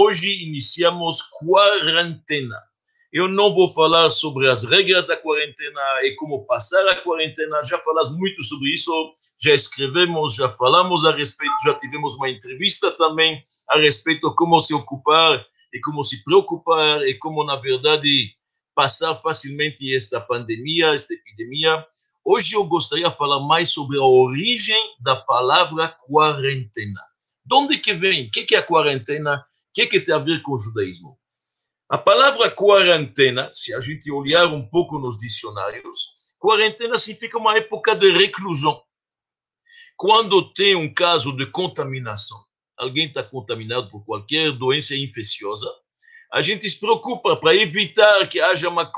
Hoje 0.00 0.44
iniciamos 0.44 1.22
quarentena. 1.22 2.54
Eu 3.12 3.26
não 3.26 3.52
vou 3.52 3.66
falar 3.66 4.10
sobre 4.10 4.48
as 4.48 4.62
regras 4.62 5.08
da 5.08 5.16
quarentena 5.16 5.80
e 6.04 6.14
como 6.14 6.46
passar 6.46 6.86
a 6.86 6.94
quarentena, 6.94 7.60
já 7.64 7.76
falamos 7.80 8.16
muito 8.16 8.40
sobre 8.44 8.74
isso, 8.74 8.92
já 9.42 9.52
escrevemos, 9.52 10.36
já 10.36 10.50
falamos 10.50 11.04
a 11.04 11.10
respeito, 11.10 11.52
já 11.64 11.74
tivemos 11.80 12.14
uma 12.14 12.30
entrevista 12.30 12.92
também 12.92 13.42
a 13.70 13.78
respeito 13.80 14.32
como 14.36 14.60
se 14.60 14.72
ocupar 14.72 15.44
e 15.74 15.80
como 15.80 16.04
se 16.04 16.22
preocupar 16.22 17.02
e 17.02 17.14
como, 17.14 17.42
na 17.42 17.56
verdade, 17.56 18.30
passar 18.76 19.16
facilmente 19.16 19.92
esta 19.96 20.20
pandemia, 20.20 20.94
esta 20.94 21.12
epidemia. 21.12 21.84
Hoje 22.24 22.54
eu 22.54 22.62
gostaria 22.66 23.10
de 23.10 23.16
falar 23.16 23.40
mais 23.40 23.70
sobre 23.70 23.98
a 23.98 24.04
origem 24.04 24.94
da 25.00 25.16
palavra 25.16 25.88
quarentena. 26.06 27.00
De 27.44 27.52
onde 27.52 27.78
que 27.78 27.92
vem? 27.92 28.28
O 28.28 28.30
que 28.30 28.54
é 28.54 28.58
a 28.58 28.62
quarentena? 28.62 29.44
O 29.80 29.88
que 29.88 30.00
tem 30.00 30.12
a 30.12 30.18
ver 30.18 30.42
com 30.42 30.54
o 30.54 30.58
judaísmo? 30.58 31.16
A 31.88 31.96
palavra 31.96 32.50
quarentena, 32.50 33.48
se 33.52 33.72
a 33.72 33.78
gente 33.78 34.10
olhar 34.10 34.46
um 34.48 34.68
pouco 34.68 34.98
nos 34.98 35.16
dicionários, 35.16 36.34
quarentena 36.36 36.98
significa 36.98 37.38
uma 37.38 37.56
época 37.56 37.94
de 37.94 38.10
reclusão. 38.10 38.82
Quando 39.96 40.52
tem 40.52 40.74
um 40.74 40.92
caso 40.92 41.30
de 41.30 41.46
contaminação, 41.46 42.44
alguém 42.76 43.06
está 43.06 43.22
contaminado 43.22 43.88
por 43.88 44.04
qualquer 44.04 44.50
doença 44.58 44.96
infecciosa, 44.96 45.72
a 46.32 46.42
gente 46.42 46.68
se 46.68 46.80
preocupa 46.80 47.36
para 47.36 47.54
evitar 47.54 48.26
que 48.28 48.40
haja 48.40 48.68
uma 48.68 48.90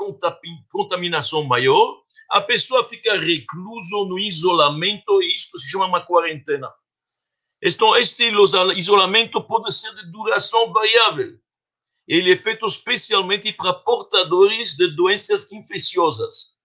contaminação 0.67 1.43
maior, 1.43 2.01
a 2.31 2.41
pessoa 2.41 2.89
fica 2.89 3.19
recluso 3.19 4.05
no 4.05 4.17
isolamento 4.17 5.21
e 5.21 5.27
isto 5.27 5.59
se 5.59 5.69
chama 5.69 5.85
uma 5.85 6.03
quarentena. 6.03 6.67
Então, 7.63 7.95
este 7.95 8.31
isolamento 8.75 9.41
pode 9.43 9.73
ser 9.73 9.93
de 9.95 10.11
duração 10.11 10.71
variável 10.73 11.39
ele 12.11 12.33
é 12.33 12.35
feito 12.35 12.65
especialmente 12.65 13.53
para 13.53 13.73
portadores 13.73 14.75
de 14.75 14.87
doenças 14.95 15.49
infecciosas, 15.49 16.57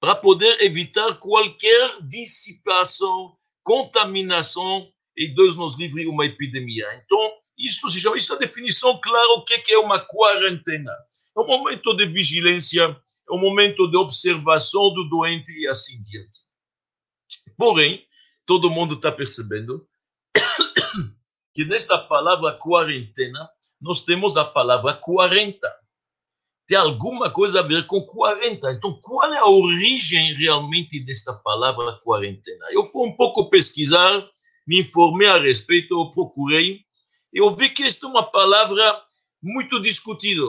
para 0.00 0.14
poder 0.14 0.62
evitar 0.62 1.18
qualquer 1.18 2.02
dissipação, 2.08 3.36
contaminação 3.62 4.90
e 5.14 5.34
Deus 5.34 5.56
nos 5.56 5.78
livre 5.78 6.06
uma 6.06 6.24
epidemia. 6.24 6.86
Então, 7.04 7.18
isto 7.58 7.90
se 7.90 8.00
chama, 8.00 8.16
isto 8.16 8.32
é 8.32 8.36
a 8.36 8.38
definição 8.38 8.98
clara 8.98 9.28
o 9.34 9.44
que 9.44 9.72
é 9.72 9.78
uma 9.78 10.00
quarentena. 10.00 10.92
É 11.36 11.40
um 11.40 11.46
momento 11.46 11.94
de 11.94 12.06
vigilância, 12.06 12.84
é 13.28 13.32
um 13.32 13.38
momento 13.38 13.86
de 13.90 13.98
observação 13.98 14.92
do 14.94 15.04
doente 15.10 15.52
e 15.52 15.68
assim 15.68 16.02
diante. 16.02 16.40
Porém, 17.58 18.04
todo 18.46 18.70
mundo 18.70 18.94
está 18.94 19.12
percebendo 19.12 19.86
que 21.54 21.64
nesta 21.64 21.96
palavra 21.96 22.52
quarentena 22.52 23.48
nós 23.80 24.02
temos 24.02 24.36
a 24.36 24.44
palavra 24.44 24.94
40. 24.94 25.58
Tem 26.66 26.76
alguma 26.76 27.30
coisa 27.30 27.60
a 27.60 27.62
ver 27.62 27.86
com 27.86 28.00
40. 28.00 28.72
Então, 28.72 28.98
qual 29.00 29.32
é 29.32 29.38
a 29.38 29.48
origem 29.48 30.34
realmente 30.34 30.98
desta 31.04 31.32
palavra 31.34 31.98
quarentena? 32.02 32.66
Eu 32.72 32.84
fui 32.84 33.08
um 33.08 33.16
pouco 33.16 33.50
pesquisar, 33.50 34.28
me 34.66 34.80
informei 34.80 35.28
a 35.28 35.38
respeito, 35.38 35.94
eu 35.94 36.10
procurei, 36.10 36.80
e 37.32 37.40
eu 37.40 37.54
vi 37.54 37.68
que 37.68 37.82
esta 37.82 38.06
é 38.06 38.08
uma 38.08 38.22
palavra 38.22 39.02
muito 39.42 39.80
discutida. 39.80 40.42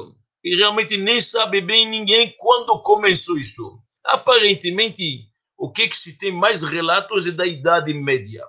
E 0.44 0.56
realmente 0.56 0.96
nem 0.98 1.20
sabe 1.20 1.60
bem 1.60 1.88
ninguém 1.90 2.34
quando 2.38 2.82
começou 2.82 3.38
isto. 3.38 3.80
Aparentemente, 4.06 5.28
o 5.58 5.72
que, 5.72 5.88
que 5.88 5.98
se 5.98 6.18
tem 6.18 6.32
mais 6.32 6.64
relatos 6.64 7.28
é 7.28 7.32
da 7.32 7.46
Idade 7.46 7.94
Média, 7.94 8.42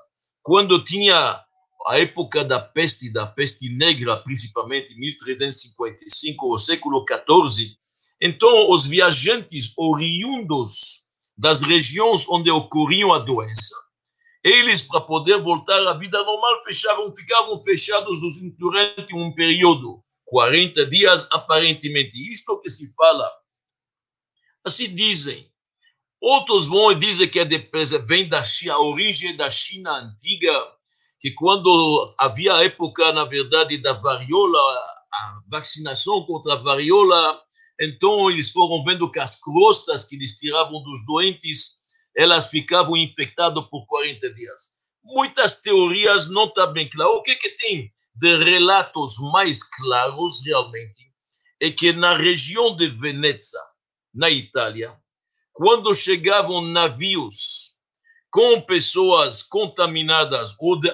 quando 0.43 0.85
tinha 0.85 1.43
a 1.87 1.99
época 1.99 2.45
da 2.45 2.61
peste, 2.61 3.13
da 3.13 3.27
peste 3.27 3.69
negra, 3.77 4.17
principalmente 4.17 4.95
1355, 4.99 6.53
o 6.53 6.59
século 6.59 7.05
XIV, 7.09 7.77
então 8.21 8.71
os 8.71 8.87
viajantes 8.87 9.73
oriundos 9.77 11.07
das 11.37 11.63
regiões 11.63 12.27
onde 12.29 12.51
ocorria 12.51 13.07
a 13.15 13.19
doença, 13.19 13.75
eles, 14.43 14.81
para 14.81 15.01
poder 15.01 15.43
voltar 15.43 15.85
à 15.89 15.95
vida 15.95 16.23
normal, 16.23 16.63
fechavam, 16.65 17.13
ficavam 17.13 17.61
fechados 17.65 18.21
durante 18.57 19.13
um 19.13 19.35
período, 19.35 20.05
40 20.25 20.87
dias, 20.87 21.27
aparentemente. 21.33 22.17
Isto 22.33 22.61
que 22.61 22.71
se 22.71 22.95
fala. 22.95 23.29
Assim 24.65 24.95
dizem. 24.95 25.51
Outros 26.21 26.69
vão 26.69 26.93
e 26.93 26.95
dizem 26.95 27.29
que 27.29 27.41
é 27.41 27.45
de, 27.45 27.59
vem 28.07 28.29
da 28.29 28.45
China, 28.45 28.75
a 28.75 28.81
origem 28.81 29.37
da 29.37 29.51
China 29.51 29.91
antiga, 29.99 30.76
que 31.21 31.33
quando 31.33 32.15
havia 32.19 32.55
a 32.55 32.65
época, 32.65 33.13
na 33.13 33.25
verdade, 33.25 33.79
da 33.79 33.93
variola, 33.93 34.59
a 35.13 35.41
vacinação 35.51 36.25
contra 36.25 36.55
a 36.55 36.57
variola, 36.57 37.41
então 37.81 38.31
eles 38.31 38.51
foram 38.51 38.85
vendo 38.85 39.11
que 39.11 39.19
as 39.19 39.41
crostas 39.41 40.05
que 40.05 40.17
eles 40.17 40.35
tiravam 40.35 40.83
dos 40.83 41.05
doentes, 41.07 41.81
elas 42.17 42.49
ficavam 42.49 42.97
infectadas 42.97 43.65
por 43.71 43.87
40 43.87 44.33
dias. 44.33 44.77
Muitas 45.05 45.61
teorias 45.61 46.29
não 46.29 46.47
estão 46.47 46.73
bem 46.73 46.89
claras. 46.89 47.15
O 47.15 47.23
que, 47.23 47.37
que 47.37 47.51
tem 47.51 47.93
de 48.15 48.37
relatos 48.45 49.17
mais 49.33 49.63
claros, 49.63 50.43
realmente, 50.45 51.13
é 51.61 51.71
que 51.71 51.93
na 51.93 52.15
região 52.15 52.77
de 52.77 52.89
Veneza, 52.89 53.59
na 54.15 54.31
Itália, 54.31 54.95
quando 55.53 55.95
chegavam 55.95 56.63
navios 56.63 57.76
com 58.37 58.61
pessoas 58.61 59.43
contaminadas 59.43 60.55
ou 60.61 60.79
de 60.79 60.93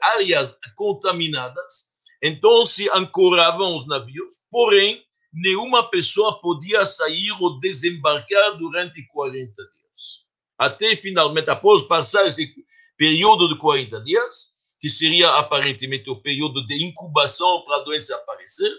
áreas 0.00 0.58
contaminadas, 0.74 1.92
então 2.22 2.64
se 2.64 2.88
ancoravam 2.94 3.76
os 3.76 3.86
navios, 3.86 4.36
porém, 4.50 5.02
nenhuma 5.30 5.90
pessoa 5.90 6.40
podia 6.40 6.86
sair 6.86 7.30
ou 7.32 7.58
desembarcar 7.58 8.56
durante 8.56 9.06
40 9.08 9.52
dias. 9.52 10.24
Até 10.56 10.96
finalmente, 10.96 11.50
após 11.50 11.82
passar 11.82 12.26
esse 12.26 12.50
período 12.96 13.50
de 13.50 13.58
40 13.58 14.00
dias, 14.00 14.52
que 14.80 14.88
seria 14.88 15.28
aparentemente 15.32 16.08
o 16.08 16.22
período 16.22 16.64
de 16.64 16.82
incubação 16.82 17.62
para 17.64 17.82
a 17.82 17.84
doença 17.84 18.16
aparecer, 18.16 18.72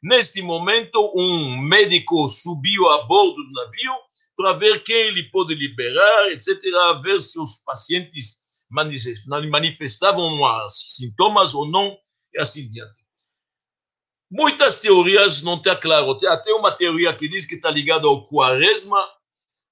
neste 0.00 0.40
momento, 0.40 1.12
um 1.16 1.60
médico 1.62 2.28
subiu 2.28 2.88
a 2.90 3.02
bordo 3.06 3.34
do 3.34 3.52
navio 3.54 4.09
para 4.40 4.54
ver 4.54 4.82
quem 4.82 4.96
ele 4.96 5.24
pode 5.24 5.54
liberar, 5.54 6.32
etc., 6.32 6.58
ver 7.02 7.20
se 7.20 7.38
os 7.38 7.56
pacientes 7.56 8.40
manifestavam 8.70 10.30
sintomas 10.70 11.52
ou 11.52 11.70
não, 11.70 11.94
e 12.32 12.40
assim 12.40 12.66
diante. 12.70 12.98
Muitas 14.30 14.80
teorias 14.80 15.42
não 15.42 15.56
está 15.56 15.76
claro. 15.76 16.16
Tem 16.16 16.28
até 16.28 16.54
uma 16.54 16.72
teoria 16.72 17.14
que 17.14 17.28
diz 17.28 17.44
que 17.44 17.56
está 17.56 17.70
ligada 17.70 18.06
ao 18.06 18.26
quaresma, 18.26 19.06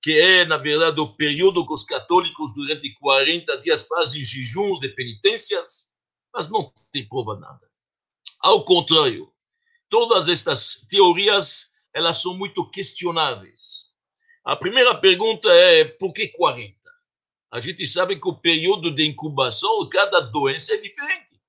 que 0.03 0.13
é, 0.21 0.45
na 0.45 0.59
verdade, 0.59 1.01
o 1.01 1.15
período 1.15 1.67
que 1.67 1.73
os 1.73 1.85
católicos, 1.85 2.53
durante 2.55 2.93
40 2.95 3.57
dias, 3.59 3.87
fazem 3.87 4.23
jejuns 4.23 4.83
e 4.83 4.89
penitências, 4.91 5.95
mas 6.35 6.51
não 6.51 6.71
tem 6.93 7.09
prova 7.09 7.39
nada. 7.39 7.67
Ao 8.41 8.65
contrário, 8.67 9.33
todas 9.89 10.29
estas 10.29 10.87
teorias, 10.91 11.73
elas 11.95 12.21
são 12.21 12.37
muito 12.37 12.69
questionáveis. 12.69 13.88
A 14.45 14.57
primeira 14.57 14.95
pergunta 14.95 15.49
é 15.51 15.85
por 15.85 16.13
que 16.13 16.29
40? 16.29 16.75
A 17.51 17.61
gente 17.61 17.87
sabe 17.87 18.19
que 18.21 18.29
o 18.29 18.35
período 18.35 18.95
de 18.95 19.07
incubação 19.07 19.89
cada 19.89 20.21
doença 20.21 20.75
é 20.75 20.77
diferente. 20.79 21.41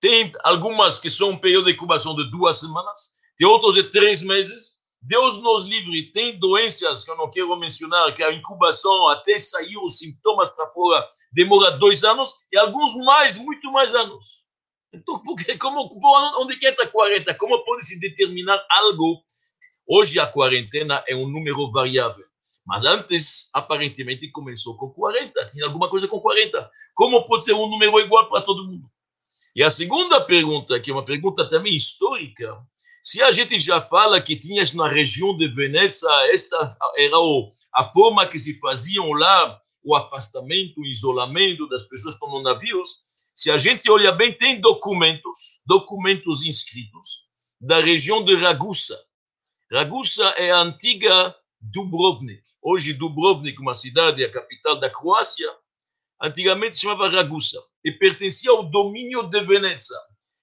Tem 0.00 0.32
algumas 0.42 0.98
que 0.98 1.08
são 1.08 1.30
um 1.30 1.38
período 1.38 1.66
de 1.66 1.72
incubação 1.72 2.14
de 2.14 2.30
duas 2.30 2.58
semanas, 2.58 3.16
tem 3.38 3.46
outros 3.46 3.74
de 3.74 3.84
três 3.84 4.22
meses. 4.22 4.82
Deus 5.04 5.36
nos 5.42 5.64
livre. 5.64 6.12
Tem 6.12 6.38
doenças 6.38 7.04
que 7.04 7.10
eu 7.10 7.16
não 7.16 7.28
quero 7.28 7.56
mencionar, 7.56 8.14
que 8.14 8.22
a 8.22 8.32
incubação 8.32 9.08
até 9.08 9.36
sair 9.36 9.76
os 9.78 9.98
sintomas 9.98 10.50
para 10.50 10.70
fora 10.70 11.04
demora 11.32 11.72
dois 11.72 12.04
anos 12.04 12.34
e 12.52 12.56
alguns 12.56 12.94
mais, 13.04 13.36
muito 13.36 13.70
mais 13.72 13.92
anos. 13.94 14.46
Então, 14.92 15.20
porque, 15.22 15.56
como, 15.58 15.90
onde 16.40 16.56
que 16.56 16.66
está 16.66 16.86
40? 16.86 17.34
Como 17.34 17.64
pode 17.64 17.84
se 17.84 17.98
determinar 17.98 18.64
algo 18.70 19.22
Hoje 19.94 20.18
a 20.18 20.26
quarentena 20.26 21.04
é 21.06 21.14
um 21.14 21.28
número 21.28 21.70
variável. 21.70 22.24
Mas 22.66 22.82
antes, 22.82 23.50
aparentemente, 23.52 24.26
começou 24.30 24.74
com 24.74 24.88
40. 24.88 25.44
Tinha 25.48 25.66
alguma 25.66 25.90
coisa 25.90 26.08
com 26.08 26.18
40. 26.18 26.70
Como 26.94 27.26
pode 27.26 27.44
ser 27.44 27.52
um 27.52 27.68
número 27.68 28.00
igual 28.00 28.26
para 28.26 28.40
todo 28.40 28.66
mundo? 28.66 28.88
E 29.54 29.62
a 29.62 29.68
segunda 29.68 30.18
pergunta, 30.22 30.80
que 30.80 30.90
é 30.90 30.94
uma 30.94 31.04
pergunta 31.04 31.46
também 31.46 31.76
histórica, 31.76 32.58
se 33.02 33.22
a 33.22 33.30
gente 33.32 33.60
já 33.60 33.82
fala 33.82 34.18
que 34.18 34.34
tinha 34.34 34.62
na 34.72 34.88
região 34.88 35.36
de 35.36 35.46
Veneza, 35.48 36.08
esta 36.32 36.74
era 36.96 37.16
a 37.74 37.84
forma 37.84 38.26
que 38.26 38.38
se 38.38 38.58
faziam 38.60 39.12
lá 39.12 39.60
o 39.84 39.94
afastamento, 39.94 40.80
o 40.80 40.86
isolamento 40.86 41.68
das 41.68 41.82
pessoas 41.82 42.14
como 42.14 42.40
navios, 42.40 42.88
se 43.34 43.50
a 43.50 43.58
gente 43.58 43.90
olha 43.90 44.10
bem, 44.12 44.32
tem 44.32 44.58
documentos, 44.58 45.60
documentos 45.66 46.40
inscritos 46.42 47.28
da 47.60 47.78
região 47.78 48.24
de 48.24 48.34
Ragusa, 48.36 48.98
Ragusa 49.72 50.26
é 50.36 50.50
a 50.50 50.60
antiga 50.60 51.34
Dubrovnik. 51.58 52.42
Hoje, 52.60 52.92
Dubrovnik, 52.92 53.58
uma 53.58 53.72
cidade, 53.72 54.22
a 54.22 54.30
capital 54.30 54.78
da 54.78 54.90
Croácia, 54.90 55.50
antigamente 56.22 56.76
se 56.76 56.82
chamava 56.82 57.08
Ragusa 57.08 57.58
e 57.82 57.90
pertencia 57.92 58.50
ao 58.50 58.64
domínio 58.64 59.22
de 59.30 59.40
Veneza. 59.40 59.98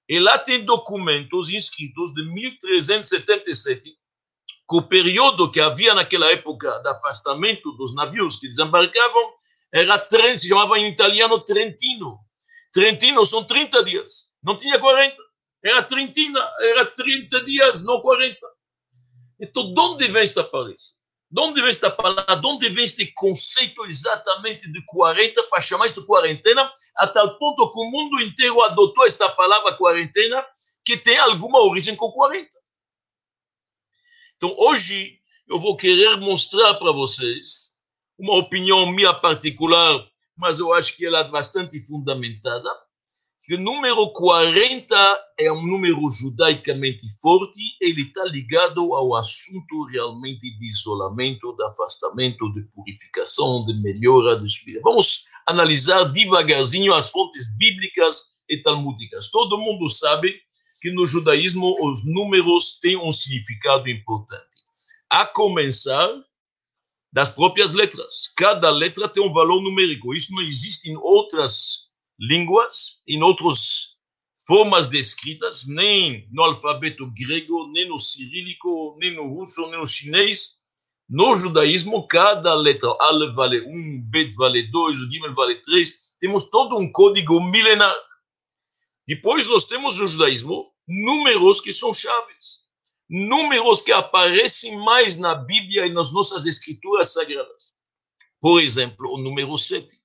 E 0.09 0.19
lá 0.19 0.39
tem 0.39 0.65
documentos 0.65 1.51
inscritos 1.51 2.11
de 2.15 2.23
1377, 2.23 3.83
que 3.83 4.75
o 4.75 4.81
período 4.81 5.51
que 5.51 5.61
havia 5.61 5.93
naquela 5.93 6.31
época 6.31 6.79
de 6.79 6.89
afastamento 6.89 7.71
dos 7.73 7.93
navios 7.93 8.37
que 8.37 8.47
desembarcavam 8.47 9.33
era 9.71 10.07
se 10.35 10.47
chamava 10.47 10.79
em 10.79 10.89
italiano 10.89 11.39
Trentino. 11.41 12.17
Trentino 12.73 13.23
são 13.27 13.43
30 13.43 13.83
dias, 13.83 14.33
não 14.41 14.57
tinha 14.57 14.79
40. 14.79 15.15
Era 15.63 15.83
Trentina, 15.83 16.39
era 16.61 16.85
30 16.87 17.43
dias, 17.43 17.85
não 17.85 18.01
40. 18.01 18.35
Então, 19.39 19.73
de 19.73 19.79
onde 19.79 20.07
vem 20.07 20.23
esta 20.23 20.43
palavra? 20.43 20.73
De 21.31 21.41
onde 21.41 21.61
vem 21.61 21.69
esta 21.69 21.89
palavra? 21.89 22.35
De 22.35 22.47
onde 22.47 22.69
vem 22.69 22.83
este 22.83 23.11
conceito 23.13 23.85
exatamente 23.85 24.71
de 24.71 24.83
40 24.85 25.43
para 25.43 25.61
chamar 25.61 25.85
isto 25.85 26.01
de 26.01 26.07
quarentena, 26.07 26.73
a 26.97 27.07
tal 27.07 27.37
ponto 27.37 27.71
que 27.71 27.79
o 27.79 27.91
mundo 27.91 28.19
inteiro 28.21 28.61
adotou 28.63 29.05
esta 29.05 29.29
palavra 29.29 29.77
quarentena, 29.77 30.45
que 30.83 30.97
tem 30.97 31.17
alguma 31.19 31.59
origem 31.59 31.95
com 31.95 32.11
40. 32.11 32.49
Então, 34.35 34.55
hoje, 34.57 35.19
eu 35.47 35.59
vou 35.59 35.77
querer 35.77 36.17
mostrar 36.17 36.75
para 36.75 36.91
vocês 36.91 37.79
uma 38.17 38.37
opinião 38.37 38.91
minha 38.91 39.13
particular, 39.13 40.05
mas 40.35 40.59
eu 40.59 40.73
acho 40.73 40.95
que 40.95 41.05
ela 41.05 41.19
é 41.19 41.23
bastante 41.25 41.79
fundamentada, 41.87 42.69
que 43.49 43.55
o 43.55 43.59
número 43.59 44.07
40 44.13 44.95
é 45.39 45.51
um 45.51 45.65
número 45.65 46.07
judaicamente 46.07 47.07
forte, 47.19 47.59
ele 47.81 48.01
está 48.03 48.23
ligado 48.25 48.93
ao 48.93 49.15
assunto 49.15 49.85
realmente 49.85 50.55
de 50.55 50.69
isolamento, 50.69 51.55
de 51.55 51.63
afastamento, 51.63 52.53
de 52.53 52.61
purificação, 52.75 53.65
de 53.65 53.73
melhora 53.81 54.35
do 54.35 54.45
espírito. 54.45 54.83
Vamos 54.83 55.23
analisar 55.47 56.03
devagarzinho 56.03 56.93
as 56.93 57.09
fontes 57.09 57.57
bíblicas 57.57 58.35
e 58.47 58.61
talmúdicas. 58.61 59.31
Todo 59.31 59.57
mundo 59.57 59.89
sabe 59.89 60.35
que 60.79 60.91
no 60.91 61.03
judaísmo 61.03 61.75
os 61.81 62.05
números 62.05 62.79
têm 62.79 62.97
um 62.97 63.11
significado 63.11 63.89
importante. 63.89 64.59
A 65.09 65.25
começar 65.25 66.07
das 67.11 67.29
próprias 67.29 67.73
letras. 67.73 68.31
Cada 68.37 68.69
letra 68.69 69.09
tem 69.09 69.23
um 69.23 69.33
valor 69.33 69.59
numérico. 69.59 70.13
Isso 70.13 70.31
não 70.33 70.43
existe 70.43 70.91
em 70.91 70.97
outras 70.97 71.88
línguas, 72.19 73.01
em 73.07 73.23
outras 73.23 73.97
formas 74.45 74.87
descritas, 74.87 75.67
nem 75.67 76.27
no 76.31 76.43
alfabeto 76.43 77.09
grego, 77.15 77.71
nem 77.71 77.87
no 77.87 77.97
cirílico, 77.97 78.97
nem 78.99 79.15
no 79.15 79.27
russo, 79.27 79.61
nem 79.69 79.79
no 79.79 79.85
chinês. 79.85 80.57
No 81.07 81.33
judaísmo, 81.33 82.07
cada 82.07 82.53
letra, 82.53 82.95
Aleph 82.99 83.35
vale 83.35 83.61
1, 83.61 84.01
Bet 84.09 84.33
vale 84.35 84.63
2, 84.63 84.99
o 84.99 85.11
Gimel 85.11 85.33
vale 85.33 85.55
3, 85.55 85.91
temos 86.19 86.49
todo 86.49 86.77
um 86.77 86.91
código 86.91 87.39
milenar. 87.41 87.95
Depois 89.07 89.47
nós 89.47 89.65
temos 89.65 89.99
no 89.99 90.05
judaísmo 90.05 90.71
números 90.87 91.61
que 91.61 91.71
são 91.71 91.93
chaves, 91.93 92.67
números 93.09 93.81
que 93.81 93.91
aparecem 93.91 94.77
mais 94.77 95.17
na 95.17 95.33
Bíblia 95.35 95.87
e 95.87 95.93
nas 95.93 96.11
nossas 96.11 96.45
escrituras 96.45 97.13
sagradas. 97.13 97.73
Por 98.41 98.61
exemplo, 98.61 99.11
o 99.13 99.21
número 99.21 99.57
7. 99.57 99.98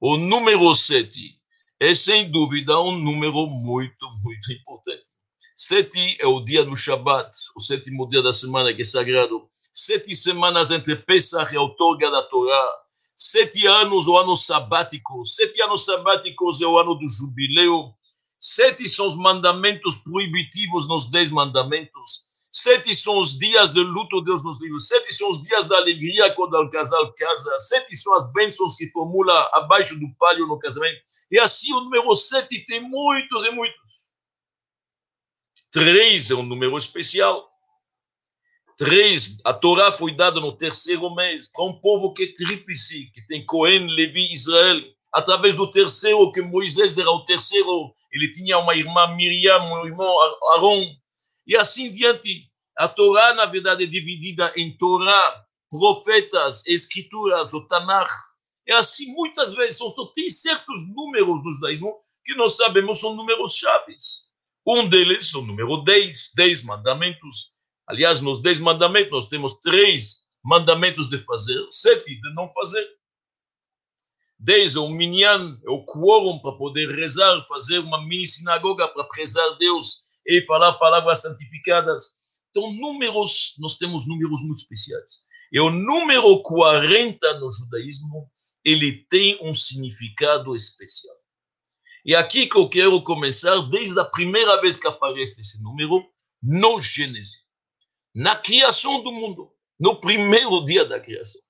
O 0.00 0.16
número 0.16 0.74
7 0.74 1.40
é, 1.80 1.94
sem 1.94 2.30
dúvida, 2.30 2.78
um 2.78 2.92
número 2.92 3.46
muito, 3.46 4.06
muito 4.22 4.52
importante. 4.52 5.10
Sete 5.54 6.16
é 6.20 6.26
o 6.26 6.40
dia 6.40 6.62
do 6.62 6.76
Shabat, 6.76 7.30
o 7.56 7.60
sétimo 7.60 8.06
dia 8.06 8.22
da 8.22 8.34
semana 8.34 8.74
que 8.74 8.82
é 8.82 8.84
sagrado. 8.84 9.48
Sete 9.72 10.14
semanas 10.14 10.70
entre 10.70 10.96
Pesach 10.96 11.52
e 11.54 11.56
a 11.56 11.62
outorga 11.62 12.10
da 12.10 12.22
Torá. 12.22 12.66
Sete 13.16 13.66
anos, 13.66 14.06
o 14.08 14.16
ano 14.18 14.36
sabático. 14.36 15.24
Sete 15.24 15.62
anos 15.62 15.86
sabáticos 15.86 16.60
é 16.60 16.66
o 16.66 16.78
ano 16.78 16.94
do 16.94 17.08
jubileu. 17.08 17.94
Sete 18.38 18.86
são 18.88 19.06
os 19.06 19.16
mandamentos 19.16 19.96
proibitivos 19.96 20.86
nos 20.86 21.10
dez 21.10 21.30
mandamentos. 21.30 22.29
Sete 22.52 22.94
são 22.96 23.18
os 23.18 23.38
dias 23.38 23.70
de 23.70 23.80
luto, 23.80 24.20
Deus 24.22 24.42
nos 24.42 24.60
livre. 24.60 24.80
Sete 24.80 25.14
são 25.14 25.30
os 25.30 25.40
dias 25.40 25.66
da 25.66 25.76
alegria 25.76 26.34
quando 26.34 26.54
o 26.54 26.68
casal 26.68 27.12
casa. 27.14 27.58
Sete 27.60 27.96
são 27.96 28.12
as 28.14 28.32
bênçãos 28.32 28.76
que 28.76 28.90
formula 28.90 29.32
abaixo 29.52 29.98
do 30.00 30.12
palio 30.18 30.48
no 30.48 30.58
casamento. 30.58 31.00
E 31.30 31.38
assim 31.38 31.72
o 31.72 31.80
número 31.80 32.14
sete 32.16 32.64
tem 32.64 32.80
muitos 32.80 33.44
e 33.44 33.50
muitos. 33.50 33.78
Três 35.70 36.32
é 36.32 36.34
um 36.34 36.42
número 36.42 36.76
especial. 36.76 37.48
Três, 38.76 39.38
a 39.44 39.52
Torá 39.52 39.92
foi 39.92 40.16
dada 40.16 40.40
no 40.40 40.56
terceiro 40.56 41.14
mês 41.14 41.52
para 41.52 41.64
um 41.64 41.80
povo 41.80 42.12
que 42.12 42.24
é 42.24 42.34
tríplice, 42.34 43.12
que 43.12 43.24
tem 43.26 43.44
Cohen, 43.46 43.86
Levi, 43.94 44.32
Israel. 44.32 44.80
Através 45.12 45.54
do 45.54 45.70
terceiro, 45.70 46.32
que 46.32 46.40
Moisés 46.40 46.96
era 46.96 47.10
o 47.10 47.24
terceiro, 47.24 47.94
ele 48.10 48.32
tinha 48.32 48.58
uma 48.58 48.74
irmã 48.74 49.14
Miriam, 49.14 49.60
um 49.60 49.86
irmão 49.86 50.16
Aaron, 50.54 50.96
e 51.50 51.56
assim 51.56 51.90
diante. 51.90 52.48
A 52.78 52.88
Torá, 52.88 53.34
na 53.34 53.44
verdade, 53.44 53.82
é 53.82 53.86
dividida 53.86 54.52
em 54.56 54.74
Torá, 54.76 55.44
profetas, 55.68 56.64
escrituras, 56.66 57.52
o 57.52 57.66
Tanakh. 57.66 58.12
É 58.66 58.74
assim, 58.74 59.12
muitas 59.12 59.52
vezes, 59.52 59.76
são, 59.76 59.92
tem 60.14 60.28
certos 60.28 60.88
números 60.94 61.42
no 61.44 61.52
judaísmo 61.52 61.92
que 62.24 62.34
nós 62.36 62.56
sabemos 62.56 63.00
são 63.00 63.16
números 63.16 63.56
chaves. 63.56 64.30
Um 64.64 64.88
deles 64.88 65.34
é 65.34 65.38
o 65.38 65.42
número 65.42 65.82
10, 65.82 66.32
10 66.36 66.62
mandamentos. 66.62 67.58
Aliás, 67.88 68.20
nos 68.20 68.40
10 68.40 68.60
mandamentos, 68.60 69.10
nós 69.10 69.28
temos 69.28 69.58
três 69.58 70.28
mandamentos 70.44 71.10
de 71.10 71.18
fazer, 71.24 71.66
sete 71.68 72.14
de 72.14 72.34
não 72.34 72.50
fazer. 72.52 72.86
10 74.38 74.76
é 74.76 74.78
o 74.78 74.88
minyan, 74.88 75.58
é 75.66 75.70
o 75.70 75.84
quórum 75.84 76.38
para 76.38 76.56
poder 76.56 76.88
rezar, 76.94 77.44
fazer 77.48 77.80
uma 77.80 78.00
mini 78.06 78.26
sinagoga 78.26 78.86
para 78.86 79.04
prezar 79.04 79.58
Deus 79.58 80.09
e 80.30 80.40
falar 80.42 80.74
palavras 80.74 81.22
santificadas. 81.22 82.20
Então, 82.50 82.70
números, 82.74 83.56
nós 83.58 83.76
temos 83.76 84.06
números 84.06 84.40
muito 84.42 84.60
especiais. 84.60 85.24
E 85.52 85.58
o 85.58 85.70
número 85.70 86.40
40 86.42 87.40
no 87.40 87.50
judaísmo, 87.50 88.30
ele 88.64 89.04
tem 89.10 89.36
um 89.42 89.52
significado 89.52 90.54
especial. 90.54 91.16
E 92.04 92.14
aqui 92.14 92.46
que 92.46 92.56
eu 92.56 92.68
quero 92.68 93.02
começar, 93.02 93.58
desde 93.68 93.98
a 93.98 94.04
primeira 94.04 94.60
vez 94.60 94.76
que 94.76 94.86
aparece 94.86 95.40
esse 95.40 95.62
número, 95.64 96.00
no 96.40 96.80
Gênesis, 96.80 97.44
na 98.14 98.36
criação 98.36 99.02
do 99.02 99.10
mundo, 99.10 99.50
no 99.78 100.00
primeiro 100.00 100.64
dia 100.64 100.84
da 100.84 101.00
criação. 101.00 101.40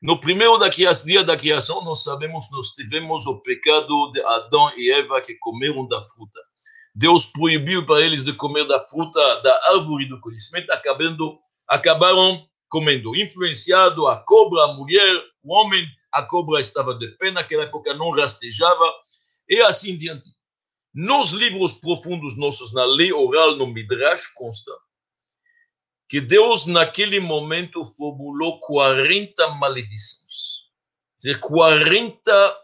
No 0.00 0.18
primeiro 0.18 0.58
dia 1.04 1.24
da 1.24 1.36
criação, 1.36 1.84
nós 1.84 2.02
sabemos, 2.02 2.50
nós 2.52 2.68
tivemos 2.70 3.26
o 3.26 3.40
pecado 3.40 4.10
de 4.12 4.20
Adão 4.22 4.72
e 4.76 4.92
Eva 4.92 5.20
que 5.20 5.34
comeram 5.34 5.86
da 5.86 6.00
fruta. 6.00 6.38
Deus 6.94 7.26
proibiu 7.26 7.86
para 7.86 8.04
eles 8.04 8.24
de 8.24 8.34
comer 8.34 8.66
da 8.68 8.84
fruta 8.84 9.20
da 9.42 9.74
árvore 9.74 10.06
do 10.06 10.20
conhecimento, 10.20 10.70
acabando, 10.70 11.38
acabaram 11.66 12.46
comendo. 12.68 13.16
Influenciado 13.16 14.06
a 14.06 14.16
cobra, 14.24 14.64
a 14.64 14.74
mulher, 14.74 15.24
o 15.42 15.54
homem, 15.54 15.86
a 16.12 16.22
cobra 16.22 16.60
estava 16.60 16.94
de 16.94 17.08
pé, 17.16 17.30
naquela 17.30 17.64
época 17.64 17.94
não 17.94 18.10
rastejava, 18.10 18.84
e 19.48 19.60
assim 19.62 19.96
diante. 19.96 20.30
Nos 20.94 21.32
livros 21.32 21.74
profundos 21.74 22.36
nossos, 22.36 22.72
na 22.74 22.84
lei 22.84 23.12
oral, 23.12 23.56
no 23.56 23.66
Midrash, 23.66 24.26
consta 24.34 24.70
que 26.08 26.20
Deus, 26.20 26.66
naquele 26.66 27.20
momento, 27.20 27.86
formulou 27.96 28.60
40 28.60 29.48
maledições. 29.54 30.68
Quer 31.18 31.30
dizer, 31.30 31.40
40 31.40 32.56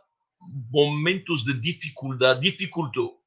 momentos 0.70 1.42
de 1.44 1.58
dificuldade, 1.58 2.40
dificultou 2.40 3.17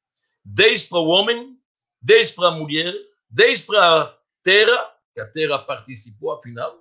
10 0.45 0.83
para 0.83 0.99
o 0.99 1.07
homem, 1.07 1.57
10 2.01 2.31
para 2.31 2.47
a 2.49 2.51
mulher, 2.51 2.93
10 3.29 3.61
para 3.61 4.01
a 4.01 4.17
terra, 4.43 4.95
que 5.13 5.21
a 5.21 5.31
terra 5.31 5.59
participou, 5.59 6.31
afinal, 6.31 6.75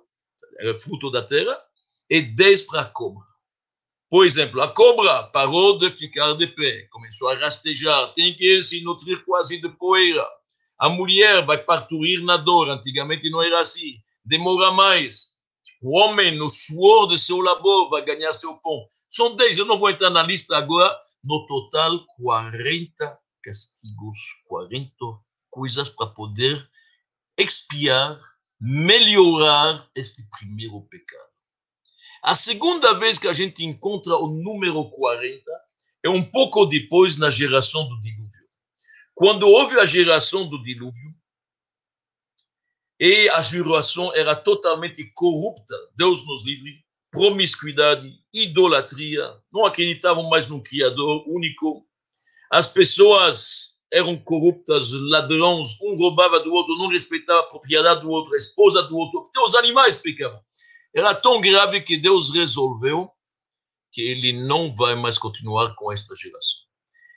era 0.59 0.77
fruto 0.77 1.11
da 1.11 1.21
terra, 1.21 1.59
e 2.09 2.21
10 2.21 2.63
para 2.63 2.81
a 2.81 2.85
cobra. 2.85 3.23
Por 4.09 4.25
exemplo, 4.25 4.61
a 4.61 4.67
cobra 4.67 5.23
parou 5.23 5.77
de 5.77 5.89
ficar 5.91 6.33
de 6.33 6.47
pé, 6.47 6.87
começou 6.89 7.29
a 7.29 7.35
rastejar, 7.35 8.13
tem 8.13 8.33
que 8.35 8.61
se 8.61 8.83
nutrir 8.83 9.23
quase 9.23 9.61
de 9.61 9.69
poeira. 9.69 10.27
A 10.77 10.89
mulher 10.89 11.45
vai 11.45 11.57
parturir 11.57 12.21
na 12.23 12.37
dor, 12.37 12.69
antigamente 12.69 13.29
não 13.29 13.41
era 13.41 13.61
assim, 13.61 13.95
demora 14.25 14.71
mais. 14.71 15.39
O 15.81 15.97
homem, 15.97 16.35
no 16.35 16.49
suor 16.49 17.07
de 17.07 17.17
seu 17.17 17.39
labor, 17.39 17.89
vai 17.89 18.03
ganhar 18.03 18.33
seu 18.33 18.55
pão. 18.55 18.85
São 19.09 19.35
10, 19.35 19.59
eu 19.59 19.65
não 19.65 19.79
vou 19.79 19.89
entrar 19.89 20.09
na 20.09 20.23
lista 20.23 20.57
agora, 20.57 20.93
no 21.23 21.45
total 21.47 22.05
40 22.17 23.20
castigos, 23.41 24.17
40 24.47 24.93
coisas 25.49 25.89
para 25.89 26.07
poder 26.07 26.69
expiar, 27.37 28.19
melhorar 28.59 29.89
este 29.95 30.23
primeiro 30.29 30.81
pecado. 30.89 31.31
A 32.23 32.35
segunda 32.35 32.93
vez 32.93 33.17
que 33.17 33.27
a 33.27 33.33
gente 33.33 33.63
encontra 33.65 34.15
o 34.15 34.27
número 34.27 34.89
40 34.91 35.43
é 36.03 36.09
um 36.09 36.23
pouco 36.23 36.65
depois 36.65 37.17
na 37.17 37.29
geração 37.29 37.87
do 37.87 37.99
dilúvio. 37.99 38.41
Quando 39.13 39.47
houve 39.47 39.79
a 39.79 39.85
geração 39.85 40.47
do 40.47 40.61
dilúvio, 40.61 41.15
e 42.99 43.27
a 43.29 43.41
geração 43.41 44.13
era 44.15 44.35
totalmente 44.35 45.11
corrupta, 45.15 45.75
Deus 45.95 46.25
nos 46.27 46.45
livre, 46.45 46.85
promiscuidade, 47.09 48.13
idolatria, 48.31 49.27
não 49.51 49.65
acreditavam 49.65 50.29
mais 50.29 50.47
no 50.47 50.61
Criador 50.61 51.23
único, 51.27 51.83
as 52.51 52.67
pessoas 52.67 53.79
eram 53.91 54.17
corruptas, 54.17 54.91
ladrões, 54.91 55.79
um 55.81 55.97
roubava 55.97 56.39
do 56.41 56.51
outro, 56.51 56.77
não 56.77 56.89
respeitava 56.89 57.39
a 57.39 57.49
propriedade 57.49 58.01
do 58.01 58.09
outro, 58.09 58.33
a 58.33 58.37
esposa 58.37 58.83
do 58.83 58.97
outro, 58.97 59.21
até 59.21 59.39
os 59.39 59.55
animais 59.55 59.95
pecavam. 59.95 60.39
Era 60.93 61.15
tão 61.15 61.39
grave 61.39 61.81
que 61.81 61.97
Deus 61.97 62.33
resolveu 62.33 63.09
que 63.91 64.01
ele 64.01 64.33
não 64.45 64.73
vai 64.73 64.95
mais 64.95 65.17
continuar 65.17 65.73
com 65.75 65.91
esta 65.91 66.13
geração. 66.15 66.59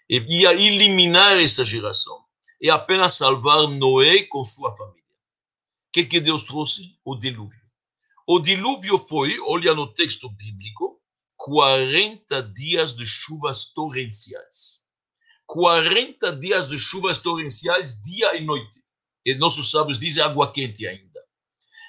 E 0.08 0.18
ia 0.40 0.52
eliminar 0.52 1.40
essa 1.40 1.64
geração 1.64 2.24
e 2.60 2.70
apenas 2.70 3.14
salvar 3.14 3.66
Noé 3.68 4.22
com 4.24 4.44
sua 4.44 4.76
família. 4.76 5.02
O 5.88 5.92
que, 5.92 6.04
que 6.04 6.20
Deus 6.20 6.42
trouxe? 6.42 6.96
O 7.04 7.16
dilúvio. 7.16 7.60
O 8.26 8.38
dilúvio 8.38 8.98
foi, 8.98 9.38
olha 9.40 9.74
no 9.74 9.92
texto 9.92 10.28
bíblico, 10.30 11.00
40 11.36 12.42
dias 12.54 12.94
de 12.94 13.04
chuvas 13.04 13.72
torrenciais. 13.72 14.83
40 15.46 16.36
dias 16.36 16.68
de 16.68 16.78
chuvas 16.78 17.18
torrenciais, 17.18 18.00
dia 18.02 18.34
e 18.36 18.44
noite. 18.44 18.82
E 19.24 19.34
nossos 19.34 19.70
sábios 19.70 19.98
dizem 19.98 20.22
água 20.22 20.52
quente 20.52 20.86
ainda. 20.86 21.20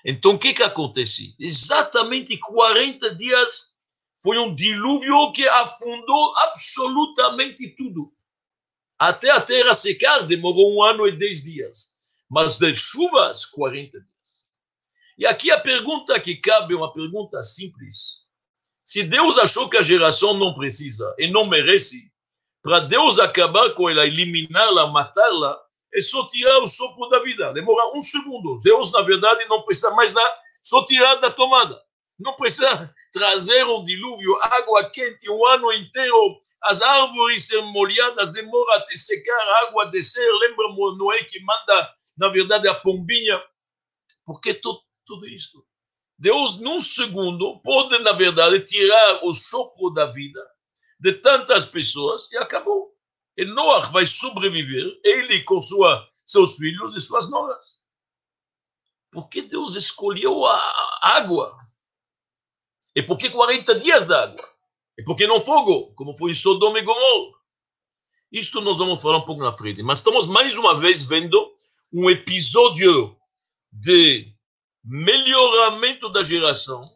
Então, 0.06 0.36
o 0.36 0.40
que, 0.40 0.54
que 0.54 0.64
acontece? 0.64 1.36
Exatamente 1.40 2.38
40 2.40 3.16
dias 3.16 3.76
foi 4.22 4.38
um 4.38 4.56
dilúvio 4.56 5.32
que 5.34 5.48
afundou 5.48 6.34
absolutamente 6.38 7.76
tudo. 7.76 8.12
Até 8.98 9.30
a 9.30 9.42
terra 9.42 9.74
secar 9.74 10.22
demorou 10.26 10.76
um 10.76 10.84
ano 10.84 11.08
e 11.08 11.18
dez 11.18 11.44
dias. 11.44 11.96
Mas 12.30 12.58
de 12.58 12.76
chuvas, 12.76 13.46
40 13.46 14.00
dias. 14.00 14.06
E 15.18 15.26
aqui 15.26 15.52
a 15.52 15.60
pergunta 15.60 16.20
que 16.20 16.38
cabe 16.38 16.74
é 16.74 16.78
uma 16.78 16.94
pergunta 16.94 17.42
simples. 17.44 18.26
Se 18.84 19.04
Deus 19.04 19.38
achou 19.38 19.70
que 19.70 19.78
a 19.78 19.82
geração 19.82 20.38
não 20.38 20.54
precisa 20.54 21.16
e 21.18 21.28
não 21.32 21.48
merece, 21.48 22.12
para 22.66 22.80
Deus 22.80 23.20
acabar 23.20 23.76
com 23.76 23.88
ela, 23.88 24.08
eliminá-la, 24.08 24.88
matá-la, 24.88 25.56
é 25.94 26.02
só 26.02 26.26
tirar 26.26 26.58
o 26.64 26.68
sopro 26.68 27.08
da 27.10 27.22
vida. 27.22 27.54
Demora 27.54 27.96
um 27.96 28.02
segundo. 28.02 28.60
Deus, 28.64 28.92
na 28.92 29.04
verdade, 29.04 29.46
não 29.48 29.62
precisa 29.62 29.92
mais 29.92 30.12
nada, 30.14 30.36
só 30.64 30.84
tirar 30.88 31.14
da 31.18 31.30
tomada. 31.30 31.80
Não 32.18 32.36
precisa 32.36 32.68
trazer 33.14 33.64
um 33.66 33.86
dilúvio, 33.86 34.36
água 34.42 34.90
quente 34.90 35.30
um 35.30 35.46
ano 35.46 35.72
inteiro, 35.74 36.42
as 36.64 36.82
árvores 36.82 37.46
ser 37.46 37.62
molhadas, 37.62 38.32
demora 38.32 38.78
até 38.78 38.96
secar, 38.96 39.48
a 39.48 39.68
água 39.68 39.86
descer. 39.92 40.28
Lembra 40.40 40.68
Noé 40.98 41.24
que 41.26 41.40
manda, 41.42 41.96
na 42.18 42.30
verdade, 42.30 42.68
a 42.68 42.74
pombinha. 42.74 43.40
Por 44.26 44.42
que 44.42 44.56
tudo, 44.56 44.80
tudo 45.06 45.28
isso? 45.28 45.64
Deus, 46.18 46.60
num 46.62 46.82
segundo, 46.82 47.62
pode, 47.62 48.00
na 48.00 48.14
verdade, 48.14 48.66
tirar 48.66 49.20
o 49.24 49.36
sopro 49.36 49.92
da 49.92 50.08
vida 50.08 50.42
de 51.00 51.14
tantas 51.14 51.66
pessoas 51.66 52.32
e 52.32 52.38
acabou. 52.38 52.94
E 53.38 53.46
Noah 53.46 53.90
vai 53.90 54.06
sobreviver, 54.06 55.00
ele 55.04 55.44
com 55.44 55.60
sua, 55.60 56.08
seus 56.26 56.56
filhos 56.56 56.96
e 56.96 57.00
suas 57.00 57.30
noras. 57.30 57.84
Por 59.12 59.30
que 59.30 59.42
Deus 59.42 59.76
escolheu 59.76 60.46
a 60.46 61.00
água? 61.02 61.58
E 62.96 63.04
por 63.04 63.18
que 63.18 63.30
40 63.30 63.76
dias 63.80 64.08
d'água? 64.08 64.56
E 64.98 65.04
por 65.04 65.16
que 65.16 65.28
não 65.28 65.42
fogo, 65.42 65.94
como 65.96 66.18
foi 66.18 66.32
em 66.32 66.36
Sodoma 66.36 66.80
e 66.80 66.84
Gomorra? 66.84 67.36
Isto 68.32 68.62
nós 68.62 68.78
vamos 68.78 69.02
falar 69.02 69.18
um 69.18 69.26
pouco 69.26 69.44
na 69.44 69.52
frente, 69.52 69.84
mas 69.84 70.00
estamos 70.00 70.28
mais 70.28 70.56
uma 70.58 70.80
vez 70.80 71.04
vendo 71.04 71.54
um 71.94 72.10
episódio 72.10 73.18
de 73.72 74.34
melhoramento 74.84 76.10
da 76.10 76.24
geração, 76.24 76.95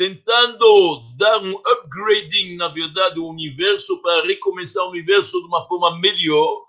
tentando 0.00 1.14
dar 1.18 1.42
um 1.42 1.52
upgrading, 1.52 2.56
na 2.56 2.68
verdade, 2.68 3.16
do 3.16 3.26
universo 3.26 4.00
para 4.00 4.26
recomeçar 4.26 4.82
o 4.86 4.88
universo 4.92 5.38
de 5.38 5.46
uma 5.46 5.68
forma 5.68 6.00
melhor. 6.00 6.64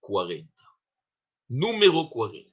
40. 0.00 0.46
Número 1.50 2.08
40. 2.08 2.48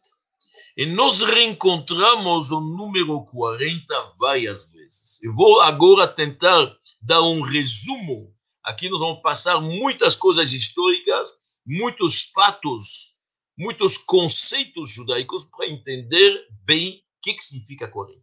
E 0.75 0.87
nós 0.87 1.21
reencontramos 1.21 2.49
o 2.49 2.59
número 2.59 3.23
40 3.25 4.13
várias 4.17 4.71
vezes. 4.71 5.21
Eu 5.21 5.31
vou 5.31 5.61
agora 5.61 6.07
tentar 6.07 6.75
dar 6.99 7.21
um 7.21 7.41
resumo. 7.41 8.35
Aqui 8.63 8.89
nós 8.89 8.99
vamos 8.99 9.21
passar 9.21 9.61
muitas 9.61 10.15
coisas 10.15 10.51
históricas, 10.51 11.33
muitos 11.63 12.31
fatos, 12.33 13.19
muitos 13.55 13.95
conceitos 13.95 14.91
judaicos 14.91 15.43
para 15.55 15.69
entender 15.69 16.47
bem 16.65 16.97
o 16.97 17.21
que, 17.21 17.39
significa 17.39 17.87
40. 17.87 18.22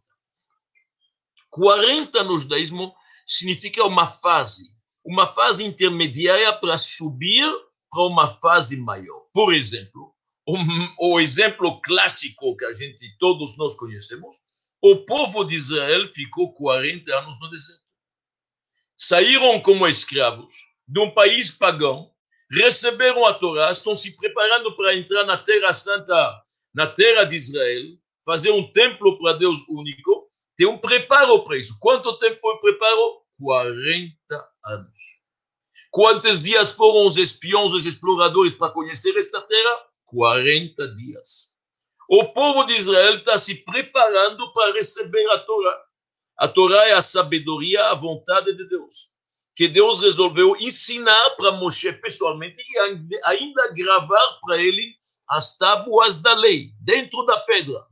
40 1.51 2.25
no 2.25 2.37
judaísmo 2.37 2.95
significa 3.27 3.85
uma 3.85 4.07
fase, 4.07 4.71
uma 5.05 5.27
fase 5.27 5.65
intermediária 5.65 6.53
para 6.55 6.79
subir 6.79 7.45
para 7.91 8.05
uma 8.05 8.29
fase 8.29 8.77
maior. 8.77 9.27
Por 9.33 9.53
exemplo, 9.53 10.15
o, 10.47 11.15
o 11.15 11.21
exemplo 11.21 11.81
clássico 11.81 12.57
que 12.57 12.65
a 12.65 12.73
gente, 12.73 13.05
todos 13.19 13.57
nós 13.57 13.77
conhecemos, 13.77 14.37
o 14.83 15.05
povo 15.05 15.45
de 15.45 15.57
Israel 15.57 16.09
ficou 16.15 16.53
40 16.55 17.15
anos 17.19 17.39
no 17.41 17.51
deserto. 17.51 17.83
Saíram 18.97 19.61
como 19.61 19.87
escravos 19.87 20.55
de 20.87 21.01
um 21.01 21.11
país 21.11 21.51
pagão, 21.51 22.11
receberam 22.51 23.27
a 23.27 23.35
Torá, 23.35 23.71
estão 23.71 23.95
se 23.95 24.17
preparando 24.17 24.75
para 24.77 24.97
entrar 24.97 25.25
na 25.25 25.37
Terra 25.37 25.73
Santa, 25.73 26.43
na 26.75 26.87
Terra 26.87 27.25
de 27.25 27.37
Israel, 27.37 27.97
fazer 28.25 28.51
um 28.51 28.71
templo 28.73 29.19
para 29.19 29.35
Deus 29.35 29.61
único. 29.69 30.30
Tem 30.61 30.69
um 30.69 30.77
preparo 30.77 31.43
para 31.43 31.57
isso. 31.57 31.75
Quanto 31.81 32.19
tempo 32.19 32.39
foi 32.39 32.53
o 32.53 32.61
preparo? 32.61 33.23
40 33.39 34.51
anos. 34.67 35.01
Quantos 35.91 36.43
dias 36.43 36.73
foram 36.73 37.07
os 37.07 37.17
espiões, 37.17 37.73
os 37.73 37.87
exploradores 37.87 38.53
para 38.53 38.71
conhecer 38.71 39.17
esta 39.17 39.41
terra? 39.41 39.87
40 40.05 40.87
dias. 40.97 41.57
O 42.11 42.27
povo 42.35 42.65
de 42.65 42.75
Israel 42.75 43.15
está 43.15 43.39
se 43.39 43.65
preparando 43.65 44.53
para 44.53 44.75
receber 44.75 45.27
a 45.31 45.39
Torá. 45.39 45.83
A 46.37 46.47
Torá 46.47 46.89
é 46.89 46.93
a 46.93 47.01
sabedoria, 47.01 47.83
a 47.87 47.95
vontade 47.95 48.55
de 48.55 48.69
Deus. 48.69 49.15
Que 49.57 49.67
Deus 49.67 49.99
resolveu 49.99 50.55
ensinar 50.59 51.31
para 51.39 51.53
Moshe 51.53 51.91
pessoalmente 52.03 52.61
e 52.61 53.19
ainda 53.25 53.73
gravar 53.73 54.39
para 54.43 54.59
ele 54.59 54.95
as 55.27 55.57
tábuas 55.57 56.21
da 56.21 56.35
lei, 56.35 56.71
dentro 56.83 57.25
da 57.25 57.41
pedra. 57.47 57.90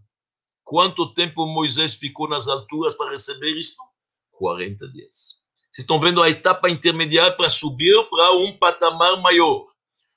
Quanto 0.69 1.15
tempo 1.15 1.47
Moisés 1.47 1.95
ficou 1.95 2.29
nas 2.29 2.47
alturas 2.47 2.95
para 2.95 3.11
receber 3.11 3.57
isto? 3.57 3.83
40 4.33 4.87
dias. 4.89 5.39
Vocês 5.55 5.79
estão 5.79 5.99
vendo 5.99 6.23
a 6.23 6.29
etapa 6.29 6.69
intermediária 6.69 7.35
para 7.35 7.49
subir 7.49 7.95
para 8.11 8.33
um 8.33 8.55
patamar 8.59 9.19
maior. 9.23 9.65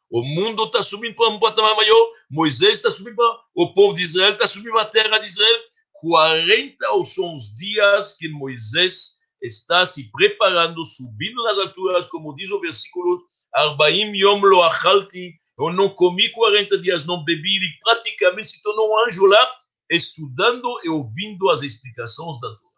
O 0.10 0.22
mundo 0.22 0.66
está 0.66 0.84
subindo 0.84 1.16
para 1.16 1.30
um 1.30 1.40
patamar 1.40 1.74
maior. 1.78 2.12
Moisés 2.30 2.74
está 2.74 2.92
subindo 2.92 3.16
para. 3.16 3.34
O 3.56 3.74
povo 3.74 3.96
de 3.96 4.04
Israel 4.04 4.34
está 4.34 4.46
subindo 4.46 4.74
para 4.74 4.82
a 4.82 4.88
terra 4.88 5.20
de 5.20 5.28
Israel. 5.28 5.58
40 5.94 6.86
são 7.06 7.34
os 7.34 7.56
dias 7.56 8.18
que 8.18 8.28
Moisés 8.28 9.20
está 9.42 9.86
se 9.86 10.12
preparando, 10.12 10.84
subindo 10.84 11.42
nas 11.44 11.60
alturas, 11.60 12.08
como 12.08 12.36
diz 12.36 12.52
o 12.52 12.60
versículo: 12.60 13.18
Arbaim 13.56 14.14
yom 14.18 14.42
lo 14.42 14.64
achalti. 14.64 15.40
Eu 15.58 15.72
não 15.72 15.88
comi 15.88 16.30
40 16.32 16.78
dias, 16.80 17.06
não 17.06 17.24
bebi. 17.24 17.56
Ele 17.56 17.70
praticamente 17.82 18.50
se 18.50 18.62
tornou 18.62 18.90
um 18.90 19.08
anjo 19.08 19.26
lá, 19.28 19.58
estudando 19.92 20.80
e 20.84 20.90
ouvindo 20.90 21.50
as 21.50 21.62
explicações 21.62 22.40
da 22.40 22.48
Torá. 22.48 22.72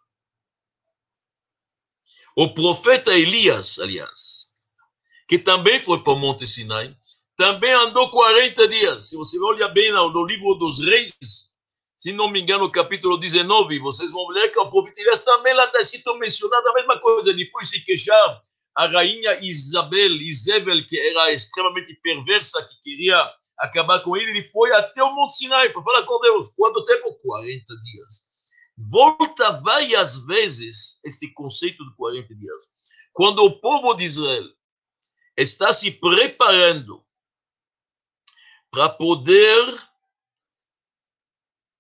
O 2.35 2.53
profeta 2.53 3.13
Elias, 3.13 3.77
aliás, 3.77 4.51
que 5.27 5.37
também 5.37 5.79
foi 5.79 6.03
para 6.03 6.13
o 6.13 6.19
Monte 6.19 6.47
Sinai, 6.47 6.95
também 7.37 7.71
andou 7.71 8.09
40 8.09 8.67
dias. 8.67 9.09
Se 9.09 9.15
você 9.15 9.39
olhar 9.39 9.69
bem 9.69 9.91
no 9.91 10.25
livro 10.25 10.55
dos 10.55 10.79
reis, 10.79 11.53
se 11.97 12.11
não 12.11 12.29
me 12.29 12.41
engano, 12.41 12.71
capítulo 12.71 13.17
19, 13.17 13.79
vocês 13.79 14.11
vão 14.11 14.27
ver 14.33 14.49
que 14.49 14.59
o 14.59 14.69
profeta 14.69 14.99
Elias 14.99 15.21
também 15.21 15.53
lá 15.53 15.65
está 15.65 15.79
escrito 15.79 16.17
mencionado 16.17 16.67
a 16.67 16.73
mesma 16.73 16.99
coisa. 16.99 17.29
Ele 17.29 17.45
foi 17.51 17.63
se 17.63 17.83
queixar 17.85 18.41
a 18.75 18.87
rainha 18.87 19.39
Isabel, 19.41 20.11
Isabel, 20.21 20.85
que 20.85 20.99
era 20.99 21.31
extremamente 21.31 21.93
perversa, 22.01 22.63
que 22.63 22.81
queria 22.81 23.31
acabar 23.59 23.99
com 24.01 24.15
ele, 24.17 24.31
ele 24.31 24.43
foi 24.49 24.71
até 24.73 25.03
o 25.03 25.15
Monte 25.15 25.37
Sinai 25.37 25.71
para 25.71 25.81
falar 25.81 26.03
com 26.03 26.19
Deus. 26.19 26.49
Quanto 26.49 26.85
tempo? 26.85 27.13
40 27.21 27.63
dias. 27.65 28.31
Volta 28.77 29.51
várias 29.61 30.25
vezes 30.25 30.99
esse 31.03 31.31
conceito 31.33 31.83
de 31.87 31.95
40 31.95 32.35
dias. 32.35 32.63
Quando 33.11 33.43
o 33.43 33.59
povo 33.59 33.93
de 33.93 34.03
Israel 34.03 34.49
está 35.37 35.71
se 35.71 35.91
preparando 35.91 37.05
para 38.71 38.89
poder 38.89 39.93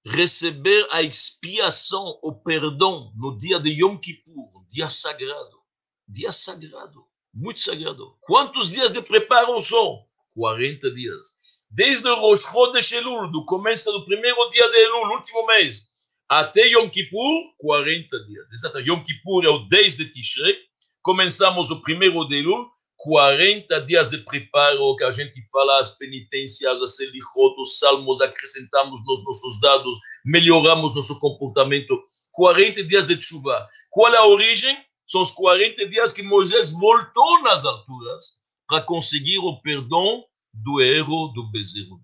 receber 0.05 0.87
a 0.91 1.01
expiação, 1.01 2.19
o 2.21 2.33
perdão 2.33 3.11
no 3.15 3.35
dia 3.37 3.59
de 3.59 3.69
Yom 3.69 3.97
Kippur, 3.97 4.65
dia 4.67 4.89
sagrado. 4.89 5.63
Dia 6.07 6.31
sagrado, 6.31 7.07
muito 7.33 7.61
sagrado. 7.61 8.17
Quantos 8.21 8.69
dias 8.69 8.91
de 8.91 9.01
preparo 9.01 9.59
são? 9.61 10.05
40 10.35 10.91
dias. 10.91 11.39
Desde 11.75 12.07
o 12.07 12.15
Rosh 12.19 12.43
Chodesh 12.51 12.91
Elul, 12.91 13.31
do 13.31 13.43
começo 13.45 13.91
do 13.91 14.05
primeiro 14.05 14.47
dia 14.51 14.69
de 14.69 14.77
Elul, 14.77 15.15
último 15.15 15.43
mês, 15.47 15.87
até 16.29 16.67
Yom 16.67 16.87
Kippur, 16.87 17.31
40 17.57 18.25
dias. 18.25 18.51
Exato. 18.51 18.79
Yom 18.79 19.03
Kippur 19.03 19.43
é 19.43 19.49
o 19.49 19.67
10 19.67 19.97
de 19.97 20.11
Tishrei. 20.11 20.55
Começamos 21.01 21.71
o 21.71 21.81
primeiro 21.81 22.27
de 22.27 22.35
Elul, 22.35 22.69
40 22.97 23.81
dias 23.87 24.07
de 24.07 24.19
preparo, 24.19 24.95
que 24.95 25.03
a 25.03 25.09
gente 25.09 25.33
fala 25.51 25.79
as 25.79 25.97
penitências, 25.97 26.79
as 26.79 26.95
selichot, 26.95 27.59
os 27.59 27.79
salmos, 27.79 28.21
acrescentamos 28.21 29.01
nos 29.07 29.25
nossos 29.25 29.59
dados, 29.59 29.97
melhoramos 30.23 30.93
nosso 30.93 31.17
comportamento. 31.17 31.99
40 32.33 32.83
dias 32.83 33.07
de 33.07 33.19
chuva. 33.19 33.67
Qual 33.89 34.13
é 34.13 34.17
a 34.17 34.27
origem? 34.27 34.77
São 35.07 35.23
os 35.23 35.31
40 35.31 35.89
dias 35.89 36.11
que 36.11 36.21
Moisés 36.21 36.71
voltou 36.71 37.41
nas 37.41 37.65
alturas 37.65 38.43
para 38.67 38.81
conseguir 38.81 39.39
o 39.39 39.59
perdão 39.59 40.23
do 40.53 40.81
erro 40.81 41.29
do 41.29 41.49
bezerro. 41.51 42.01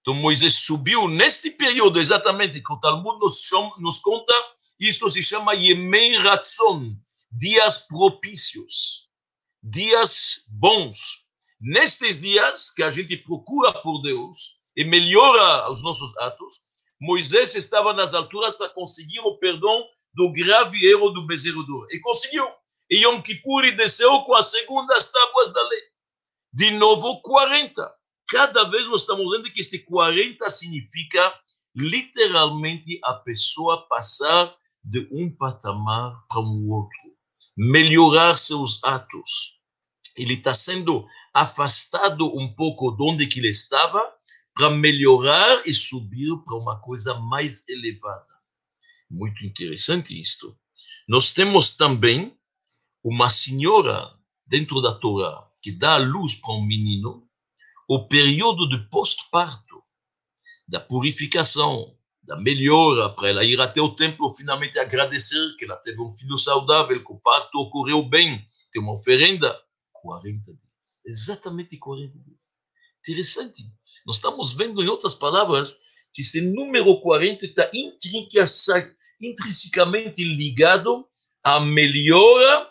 Então 0.00 0.14
Moisés 0.14 0.54
subiu 0.64 1.08
neste 1.08 1.50
período, 1.50 2.00
exatamente, 2.00 2.62
que 2.62 2.72
o 2.72 2.80
Talmud 2.80 3.18
nos, 3.20 3.42
chama, 3.42 3.74
nos 3.78 3.98
conta, 3.98 4.32
isso 4.78 5.08
se 5.10 5.22
chama 5.22 5.54
Yemei 5.54 6.16
Ratzon, 6.16 6.96
dias 7.30 7.78
propícios, 7.86 9.08
dias 9.62 10.44
bons. 10.48 11.28
Nestes 11.60 12.18
dias 12.18 12.70
que 12.70 12.82
a 12.82 12.90
gente 12.90 13.18
procura 13.18 13.72
por 13.82 14.00
Deus 14.00 14.60
e 14.74 14.84
melhora 14.84 15.70
os 15.70 15.82
nossos 15.82 16.16
atos, 16.16 16.70
Moisés 16.98 17.54
estava 17.54 17.92
nas 17.92 18.14
alturas 18.14 18.56
para 18.56 18.70
conseguir 18.70 19.20
o 19.20 19.36
perdão 19.36 19.86
do 20.14 20.32
grave 20.32 20.86
erro 20.86 21.10
do 21.10 21.26
bezerro 21.26 21.62
do 21.62 21.86
E 21.90 22.00
conseguiu. 22.00 22.46
E 22.90 23.04
Yom 23.04 23.22
Kippur 23.22 23.62
desceu 23.76 24.10
com 24.22 24.34
as 24.34 24.50
segundas 24.50 25.12
tábuas 25.12 25.52
da 25.52 25.62
lei. 25.68 25.89
De 26.52 26.72
novo, 26.72 27.20
40. 27.22 27.94
Cada 28.28 28.64
vez 28.64 28.86
nós 28.88 29.02
estamos 29.02 29.24
vendo 29.30 29.52
que 29.52 29.60
este 29.60 29.78
40 29.84 30.50
significa 30.50 31.40
literalmente 31.76 32.98
a 33.04 33.14
pessoa 33.14 33.86
passar 33.86 34.52
de 34.82 35.08
um 35.12 35.30
patamar 35.36 36.10
para 36.28 36.40
um 36.40 36.68
outro, 36.68 37.16
melhorar 37.56 38.34
seus 38.34 38.82
atos. 38.82 39.60
Ele 40.16 40.34
está 40.34 40.52
sendo 40.52 41.06
afastado 41.32 42.26
um 42.36 42.52
pouco 42.52 42.90
de 42.96 43.02
onde 43.02 43.24
ele 43.38 43.48
estava 43.48 44.02
para 44.52 44.70
melhorar 44.70 45.62
e 45.64 45.72
subir 45.72 46.36
para 46.44 46.56
uma 46.56 46.80
coisa 46.80 47.14
mais 47.14 47.68
elevada. 47.68 48.26
Muito 49.08 49.46
interessante 49.46 50.18
isto. 50.18 50.58
Nós 51.08 51.30
temos 51.30 51.76
também 51.76 52.36
uma 53.04 53.30
senhora 53.30 54.12
dentro 54.46 54.80
da 54.80 54.92
Torá 54.92 55.49
que 55.62 55.72
dá 55.72 55.94
a 55.94 55.98
luz 55.98 56.34
para 56.34 56.54
um 56.54 56.64
menino, 56.64 57.26
o 57.88 58.06
período 58.06 58.68
de 58.68 58.78
pós-parto, 58.88 59.82
da 60.68 60.78
purificação, 60.78 61.96
da 62.22 62.36
melhora, 62.40 63.10
para 63.10 63.28
ela 63.28 63.44
ir 63.44 63.60
até 63.60 63.80
o 63.80 63.94
templo 63.94 64.32
finalmente 64.32 64.78
agradecer 64.78 65.56
que 65.58 65.64
ela 65.64 65.76
teve 65.76 66.00
um 66.00 66.10
filho 66.10 66.38
saudável, 66.38 67.04
que 67.04 67.12
o 67.12 67.18
parto 67.18 67.58
ocorreu 67.58 68.08
bem, 68.08 68.44
tem 68.70 68.80
uma 68.80 68.92
oferenda, 68.92 69.60
40 69.94 70.52
dias. 70.52 71.02
Exatamente 71.04 71.76
40 71.78 72.18
dias. 72.20 72.60
Interessante. 73.00 73.64
Nós 74.06 74.16
estamos 74.16 74.52
vendo, 74.52 74.82
em 74.82 74.88
outras 74.88 75.14
palavras, 75.14 75.80
que 76.14 76.22
esse 76.22 76.40
número 76.40 77.00
40 77.00 77.46
está 77.46 77.70
intrinsecamente 79.20 80.22
ligado 80.22 81.06
à 81.42 81.58
melhora, 81.60 82.70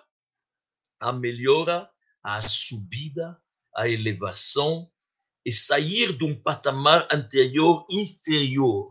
à 1.00 1.12
melhora, 1.12 1.90
à 2.24 2.42
subida, 2.42 3.38
à 3.76 3.88
elevação 3.90 4.90
e 5.46 5.52
sair 5.52 6.18
de 6.18 6.24
um 6.24 6.40
patamar 6.40 7.08
anterior 7.12 7.86
inferior. 7.90 8.90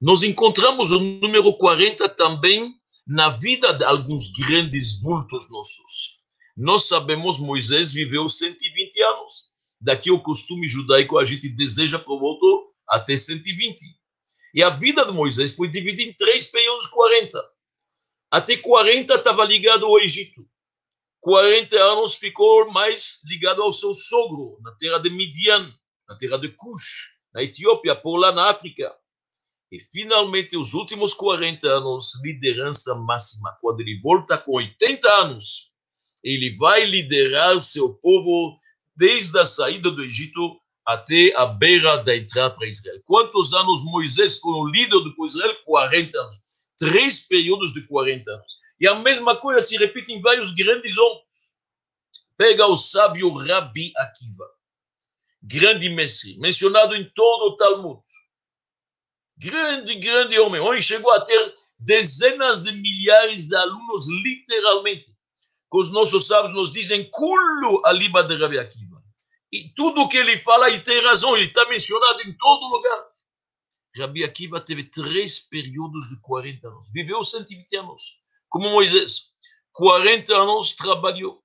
Nós 0.00 0.22
encontramos 0.22 0.92
o 0.92 1.00
número 1.00 1.52
40 1.56 2.08
também 2.10 2.74
na 3.06 3.30
vida 3.30 3.72
de 3.72 3.84
alguns 3.84 4.28
grandes 4.28 5.00
vultos 5.00 5.50
nossos. 5.50 6.18
Nós 6.56 6.86
sabemos 6.86 7.38
Moisés 7.38 7.92
viveu 7.92 8.28
120 8.28 9.02
anos. 9.02 9.48
Daqui 9.80 10.10
o 10.10 10.20
costume 10.20 10.68
judaico 10.68 11.18
a 11.18 11.24
gente 11.24 11.48
deseja 11.48 11.98
por 11.98 12.18
volta 12.18 12.46
até 12.88 13.16
120. 13.16 13.76
E 14.54 14.62
a 14.62 14.70
vida 14.70 15.04
de 15.04 15.12
Moisés 15.12 15.54
foi 15.54 15.68
dividida 15.68 16.10
em 16.10 16.14
três 16.14 16.46
períodos 16.46 16.86
40. 16.88 17.38
Até 18.30 18.56
40 18.56 19.14
estava 19.14 19.44
ligado 19.44 19.86
ao 19.86 19.98
Egito. 20.00 20.46
40 21.20 21.76
anos 21.76 22.14
ficou 22.14 22.70
mais 22.70 23.20
ligado 23.24 23.62
ao 23.62 23.72
seu 23.72 23.92
sogro, 23.92 24.58
na 24.62 24.72
terra 24.72 24.98
de 24.98 25.10
Midian, 25.10 25.72
na 26.08 26.16
terra 26.16 26.38
de 26.38 26.48
Cush, 26.50 27.18
na 27.34 27.42
Etiópia, 27.42 27.94
por 27.96 28.16
lá 28.16 28.32
na 28.32 28.50
África. 28.50 28.94
E 29.70 29.78
finalmente, 29.80 30.56
os 30.56 30.72
últimos 30.72 31.12
40 31.12 31.68
anos, 31.68 32.12
liderança 32.22 32.94
máxima. 32.94 33.56
Quando 33.60 33.80
ele 33.80 33.98
volta 34.00 34.38
com 34.38 34.52
80 34.56 35.08
anos, 35.22 35.72
ele 36.24 36.56
vai 36.56 36.84
liderar 36.84 37.60
seu 37.60 37.94
povo 37.94 38.58
desde 38.96 39.38
a 39.38 39.44
saída 39.44 39.90
do 39.90 40.02
Egito 40.02 40.58
até 40.86 41.34
a 41.36 41.44
beira 41.44 41.98
da 41.98 42.16
entrada 42.16 42.54
para 42.54 42.66
Israel. 42.66 43.00
Quantos 43.04 43.52
anos 43.52 43.84
Moisés 43.84 44.38
foi 44.38 44.54
o 44.54 44.66
líder 44.66 45.00
do 45.00 45.14
povo 45.14 45.28
Israel? 45.28 45.54
40 45.66 46.18
anos. 46.18 46.38
Três 46.78 47.20
períodos 47.20 47.74
de 47.74 47.86
40 47.86 48.30
anos. 48.30 48.58
E 48.80 48.86
a 48.86 48.94
mesma 48.94 49.36
coisa 49.36 49.60
se 49.60 49.76
repete 49.76 50.12
em 50.12 50.20
vários 50.20 50.52
grandes 50.52 50.96
homens. 50.96 51.26
Pega 52.36 52.66
o 52.66 52.76
sábio 52.76 53.32
Rabi 53.32 53.92
Akiva, 53.96 54.48
grande 55.42 55.88
mestre, 55.88 56.38
mencionado 56.38 56.94
em 56.94 57.04
todo 57.10 57.52
o 57.52 57.56
Talmud. 57.56 58.00
Grande, 59.36 59.94
grande 59.96 60.38
homem. 60.38 60.60
Homem 60.60 60.80
chegou 60.80 61.12
a 61.12 61.20
ter 61.20 61.54
dezenas 61.78 62.62
de 62.62 62.72
milhares 62.72 63.46
de 63.46 63.56
alunos, 63.56 64.06
literalmente. 64.08 65.06
Que 65.70 65.78
os 65.78 65.92
nossos 65.92 66.26
sábios 66.26 66.54
nos 66.54 66.72
dizem, 66.72 67.08
Kulu 67.10 67.84
aliba 67.84 68.22
de 68.22 68.36
Rabi 68.36 68.58
Akiva. 68.58 69.02
E 69.52 69.68
tudo 69.74 70.08
que 70.08 70.16
ele 70.16 70.38
fala, 70.38 70.70
e 70.70 70.80
tem 70.82 71.02
razão, 71.02 71.36
ele 71.36 71.46
está 71.46 71.68
mencionado 71.68 72.22
em 72.22 72.32
todo 72.36 72.68
lugar. 72.68 73.06
Rabi 73.96 74.24
Akiva 74.24 74.60
teve 74.60 74.84
três 74.84 75.40
períodos 75.40 76.08
de 76.08 76.20
40 76.20 76.68
anos. 76.68 76.88
Viveu 76.92 77.22
120 77.22 77.76
anos, 77.76 78.20
como 78.48 78.70
Moisés. 78.70 79.32
40 79.72 80.34
anos 80.34 80.74
trabalhou. 80.74 81.42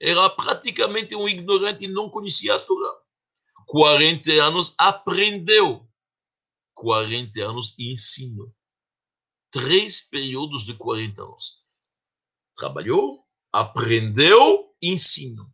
Era 0.00 0.30
praticamente 0.30 1.14
um 1.14 1.28
ignorante 1.28 1.84
e 1.84 1.88
não 1.88 2.08
conhecia 2.08 2.54
a 2.54 2.58
Torá. 2.58 2.94
40 3.66 4.32
anos 4.42 4.74
aprendeu. 4.78 5.86
40 6.74 7.42
anos 7.42 7.74
ensinou. 7.78 8.52
Três 9.50 10.08
períodos 10.08 10.64
de 10.64 10.74
40 10.74 11.22
anos. 11.22 11.64
Trabalhou, 12.56 13.24
aprendeu, 13.52 14.74
ensinou 14.82 15.50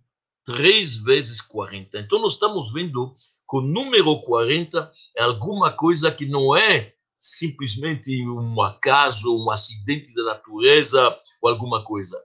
três 0.46 0.98
vezes 0.98 1.42
40. 1.42 1.98
Então, 1.98 2.20
nós 2.20 2.34
estamos 2.34 2.72
vendo 2.72 3.14
que 3.50 3.56
o 3.56 3.60
número 3.60 4.22
40 4.22 4.90
é 5.16 5.24
alguma 5.24 5.72
coisa 5.72 6.10
que 6.12 6.24
não 6.24 6.56
é 6.56 6.94
simplesmente 7.26 8.24
um 8.28 8.62
acaso, 8.62 9.36
um 9.36 9.50
acidente 9.50 10.14
da 10.14 10.22
natureza 10.22 11.18
ou 11.42 11.50
alguma 11.50 11.84
coisa. 11.84 12.16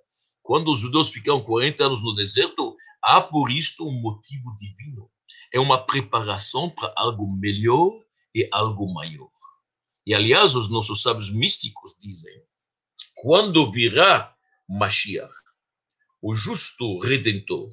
Quando 0.44 0.72
os 0.72 0.80
judeus 0.80 1.10
ficaram 1.10 1.42
40 1.42 1.84
anos 1.84 2.04
no 2.04 2.14
deserto, 2.14 2.76
há 3.02 3.20
por 3.20 3.50
isto 3.50 3.88
um 3.88 4.00
motivo 4.00 4.56
divino. 4.58 5.10
É 5.52 5.60
uma 5.60 5.80
preparação 5.84 6.70
para 6.70 6.94
algo 6.96 7.28
melhor 7.36 7.92
e 8.34 8.48
algo 8.52 8.94
maior. 8.94 9.32
E, 10.06 10.14
aliás, 10.14 10.56
os 10.56 10.70
nossos 10.70 11.02
sábios 11.02 11.34
místicos 11.34 11.96
dizem: 12.00 12.44
quando 13.16 13.72
virá 13.72 14.36
Mashiach, 14.70 15.34
o 16.22 16.34
justo 16.34 17.00
redentor, 17.00 17.70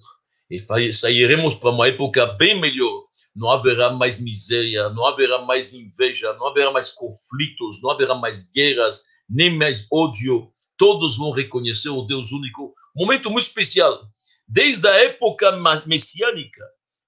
e 0.51 0.93
sairemos 0.93 1.55
para 1.57 1.71
uma 1.71 1.89
época 1.89 2.27
bem 2.35 2.59
melhor. 2.59 3.08
Não 3.39 3.51
haverá 3.51 3.91
mais 3.93 4.21
miséria, 4.21 4.89
não 4.91 5.07
haverá 5.07 5.39
mais 5.43 5.73
inveja, 5.73 6.33
não 6.35 6.49
haverá 6.49 6.73
mais 6.73 6.91
conflitos, 6.91 7.81
não 7.81 7.93
haverá 7.93 8.17
mais 8.17 8.51
guerras, 8.51 9.05
nem 9.31 9.57
mais 9.57 9.87
ódio. 9.93 10.53
Todos 10.77 11.17
vão 11.17 11.31
reconhecer 11.31 11.89
o 11.91 12.03
Deus 12.03 12.33
único. 12.33 12.75
Momento 12.97 13.31
muito 13.31 13.47
especial. 13.47 14.03
Desde 14.49 14.89
a 14.89 14.95
época 15.05 15.53
messiânica 15.87 16.65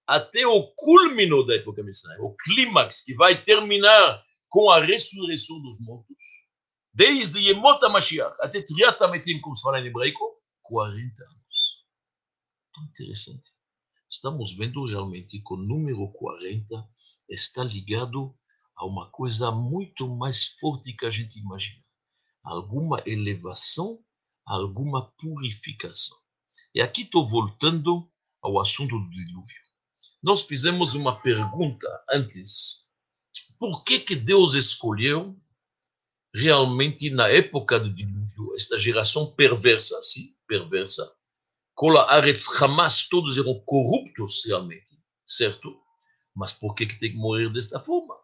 até 0.07 0.47
o 0.47 0.73
culmino 0.77 1.45
da 1.45 1.57
época 1.57 1.83
messiânica, 1.83 2.23
o 2.23 2.37
clímax 2.37 3.03
que 3.03 3.15
vai 3.15 3.35
terminar 3.35 4.23
com 4.49 4.71
a 4.71 4.81
ressurreição 4.81 5.61
dos 5.61 5.81
mortos. 5.81 6.17
Desde 6.95 7.41
Yemot 7.41 7.85
HaMashiach 7.85 8.37
até 8.41 8.63
Triat 8.63 9.03
HaMetim, 9.03 9.41
como 9.41 9.57
se 9.57 9.63
fala 9.63 9.81
em 9.81 9.87
hebraico, 9.87 10.25
40 10.63 11.23
anos 11.25 11.41
interessante. 12.85 13.51
Estamos 14.11 14.57
vendo 14.57 14.85
realmente 14.85 15.41
que 15.41 15.55
o 15.55 15.57
número 15.57 16.09
40 16.09 16.85
está 17.29 17.63
ligado 17.63 18.35
a 18.77 18.85
uma 18.85 19.09
coisa 19.11 19.53
muito 19.53 20.09
mais 20.09 20.57
forte 20.59 20.93
que 20.95 21.07
a 21.07 21.11
gente 21.11 21.39
imagina. 21.39 21.85
Alguma 22.43 23.01
elevação, 23.07 24.03
alguma 24.45 25.13
purificação. 25.13 26.19
E 26.75 26.81
aqui 26.81 27.03
estou 27.03 27.25
voltando 27.25 28.11
ao 28.43 28.59
assunto 28.59 28.99
do 28.99 29.11
dilúvio. 29.11 29.61
Nós 30.21 30.43
fizemos 30.43 30.95
uma 30.95 31.21
pergunta 31.21 31.87
antes. 32.11 32.89
Por 33.61 33.85
que, 33.85 34.01
que 34.01 34.17
Deus 34.17 34.55
escolheu 34.55 35.39
realmente 36.35 37.11
na 37.11 37.29
época 37.29 37.79
do 37.79 37.95
dilúvio 37.95 38.55
esta 38.57 38.77
geração 38.77 39.33
perversa, 39.35 40.01
sim, 40.03 40.35
perversa, 40.49 41.15
Kola 41.75 42.11
Aretz 42.11 42.61
Hamas, 42.61 43.09
todos 43.09 43.39
eram 43.39 43.61
corruptos 43.65 44.45
realmente, 44.47 44.99
certo? 45.27 45.75
Mas 46.35 46.53
por 46.53 46.75
que, 46.75 46.87
que 46.87 46.99
tem 46.99 47.13
que 47.13 47.17
morrer 47.17 47.53
desta 47.53 47.81
forma? 47.81 48.15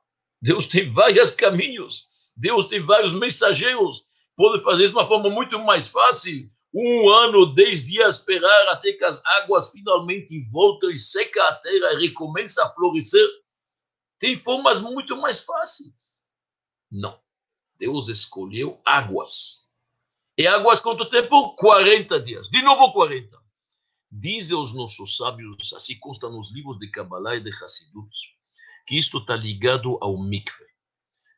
Deus 0.40 0.66
tem 0.66 0.88
vários 0.90 1.30
caminhos, 1.30 2.08
Deus 2.36 2.66
tem 2.66 2.80
vários 2.80 3.12
mensageiros, 3.12 4.10
pode 4.36 4.62
fazer 4.62 4.86
de 4.86 4.92
uma 4.92 5.06
forma 5.06 5.30
muito 5.30 5.58
mais 5.60 5.88
fácil. 5.88 6.50
Um 6.74 7.08
ano, 7.08 7.54
dez 7.54 7.86
dias, 7.86 8.16
esperar 8.16 8.68
até 8.68 8.92
que 8.92 9.04
as 9.04 9.24
águas 9.24 9.70
finalmente 9.70 10.44
voltem 10.50 10.90
e 10.90 10.98
seca 10.98 11.42
a 11.48 11.54
terra 11.54 11.94
e 11.94 12.08
recomeça 12.08 12.62
a 12.62 12.68
florescer. 12.68 13.26
Tem 14.18 14.36
formas 14.36 14.80
muito 14.82 15.16
mais 15.16 15.40
fáceis. 15.40 16.26
Não. 16.90 17.18
Deus 17.78 18.08
escolheu 18.08 18.80
águas. 18.84 19.65
E 20.38 20.46
águas 20.46 20.82
quanto 20.82 21.08
tempo? 21.08 21.56
40 21.56 22.20
dias. 22.20 22.48
De 22.48 22.60
novo 22.62 22.92
40. 22.92 23.34
Dizem 24.12 24.56
os 24.56 24.74
nossos 24.74 25.16
sábios, 25.16 25.72
assim 25.72 25.98
consta 25.98 26.28
nos 26.28 26.54
livros 26.54 26.78
de 26.78 26.90
Kabbalah 26.90 27.36
e 27.36 27.40
de 27.42 27.50
Hassidut, 27.50 28.14
que 28.86 28.98
isto 28.98 29.16
está 29.16 29.34
ligado 29.34 29.96
ao 30.00 30.22
mikve. 30.22 30.64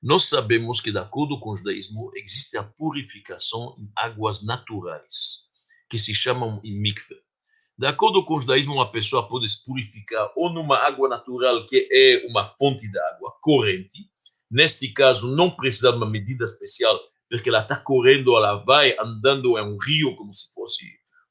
Nós 0.02 0.24
sabemos 0.24 0.80
que, 0.80 0.90
de 0.90 0.98
acordo 0.98 1.38
com 1.38 1.50
o 1.50 1.54
judaísmo, 1.54 2.10
existe 2.16 2.58
a 2.58 2.64
purificação 2.64 3.76
em 3.78 3.88
águas 3.94 4.44
naturais, 4.44 5.48
que 5.88 5.98
se 5.98 6.12
chamam 6.12 6.60
mikve. 6.64 7.14
De 7.78 7.86
acordo 7.86 8.24
com 8.24 8.34
o 8.34 8.40
judaísmo, 8.40 8.74
uma 8.74 8.90
pessoa 8.90 9.28
pode 9.28 9.48
se 9.48 9.64
purificar 9.64 10.32
ou 10.34 10.52
numa 10.52 10.76
água 10.76 11.08
natural, 11.08 11.64
que 11.66 11.88
é 11.92 12.26
uma 12.28 12.44
fonte 12.44 12.90
de 12.90 12.98
água 12.98 13.32
corrente. 13.40 14.10
Neste 14.50 14.92
caso, 14.92 15.36
não 15.36 15.52
precisa 15.52 15.92
de 15.92 15.98
uma 15.98 16.10
medida 16.10 16.42
especial, 16.42 16.98
porque 17.30 17.48
ela 17.48 17.62
está 17.62 17.76
correndo, 17.76 18.36
ela 18.36 18.56
vai 18.64 18.96
andando 18.98 19.58
em 19.58 19.62
um 19.62 19.76
rio, 19.78 20.16
como 20.16 20.32
se 20.32 20.52
fosse 20.54 20.84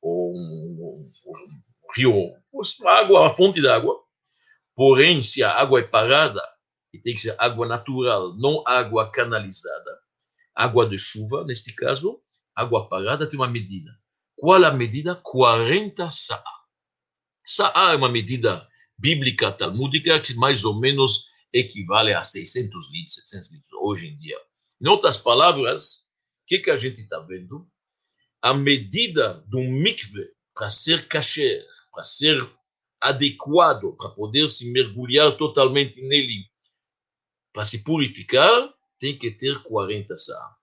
um, 0.03 0.09
um, 0.09 1.07
um 1.27 1.93
rio, 1.95 2.13
uma 2.51 2.91
água, 2.91 3.21
uma 3.21 3.29
fonte 3.29 3.61
de 3.61 3.67
água. 3.67 3.95
Porém, 4.75 5.21
se 5.21 5.43
a 5.43 5.51
água 5.51 5.79
é 5.79 5.83
parada, 5.83 6.41
e 6.93 6.99
tem 6.99 7.13
que 7.13 7.21
ser 7.21 7.35
água 7.39 7.67
natural, 7.67 8.35
não 8.37 8.63
água 8.65 9.11
canalizada. 9.11 9.99
Água 10.55 10.87
de 10.87 10.97
chuva, 10.97 11.43
neste 11.43 11.73
caso, 11.73 12.21
água 12.55 12.87
parada 12.87 13.27
tem 13.27 13.39
uma 13.39 13.47
medida. 13.47 13.91
Qual 14.35 14.63
a 14.63 14.71
medida? 14.71 15.15
40 15.15 16.09
sa'a. 16.11 16.43
Sa'a 17.45 17.93
é 17.93 17.95
uma 17.95 18.09
medida 18.09 18.67
bíblica 18.97 19.51
talmúdica 19.51 20.19
que 20.19 20.33
mais 20.33 20.63
ou 20.63 20.79
menos 20.79 21.27
equivale 21.53 22.13
a 22.13 22.23
600 22.23 22.91
litros, 22.91 23.15
700 23.15 23.53
litros 23.53 23.81
hoje 23.81 24.07
em 24.07 24.17
dia. 24.17 24.37
Em 24.81 24.87
outras 24.87 25.17
palavras, 25.17 26.07
o 26.43 26.45
que, 26.47 26.59
que 26.59 26.71
a 26.71 26.77
gente 26.77 27.01
está 27.01 27.19
vendo? 27.19 27.67
A 28.41 28.53
medida 28.53 29.43
do 29.47 29.59
mikve 29.59 30.27
para 30.53 30.69
ser 30.69 31.07
kasher, 31.07 31.65
para 31.91 32.03
ser 32.03 32.37
adequado, 33.01 33.95
para 33.97 34.09
poder 34.09 34.49
se 34.49 34.71
mergulhar 34.71 35.37
totalmente 35.37 36.01
nele 36.07 36.45
para 37.57 37.65
se 37.65 37.83
purificar, 37.83 38.71
tem 38.99 39.17
que 39.17 39.31
ter 39.31 39.57
40 39.63 40.15
sa. 40.15 40.55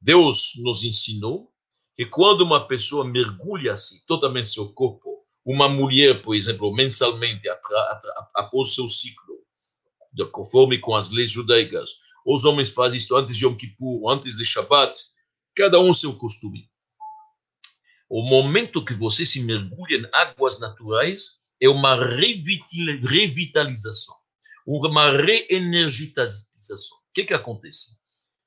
Deus 0.00 0.54
nos 0.56 0.82
ensinou 0.82 1.48
que 1.94 2.06
quando 2.06 2.40
uma 2.40 2.66
pessoa 2.66 3.04
mergulha-se 3.04 4.04
totalmente 4.04 4.48
seu 4.48 4.72
corpo, 4.72 5.24
uma 5.44 5.68
mulher, 5.68 6.20
por 6.20 6.34
exemplo, 6.34 6.74
mensalmente, 6.74 7.48
após 8.34 8.74
seu 8.74 8.88
ciclo, 8.88 9.36
conforme 10.32 10.80
com 10.80 10.96
as 10.96 11.12
leis 11.12 11.30
judaicas, 11.30 11.88
os 12.30 12.44
homens 12.44 12.70
fazem 12.70 12.98
isso 12.98 13.16
antes 13.16 13.36
de 13.36 13.44
Yom 13.44 13.56
Kippur, 13.56 14.08
antes 14.10 14.36
de 14.36 14.44
Shabbat, 14.44 14.92
cada 15.56 15.80
um 15.80 15.92
seu 15.92 16.16
costume. 16.16 16.68
O 18.08 18.22
momento 18.22 18.84
que 18.84 18.94
você 18.94 19.24
se 19.24 19.42
mergulha 19.42 19.96
em 19.96 20.06
águas 20.12 20.60
naturais 20.60 21.38
é 21.60 21.68
uma 21.68 21.96
revitalização 21.96 24.14
uma 24.68 25.10
reenergização. 25.10 26.98
O 26.98 27.12
que, 27.14 27.24
que 27.24 27.32
acontece? 27.32 27.96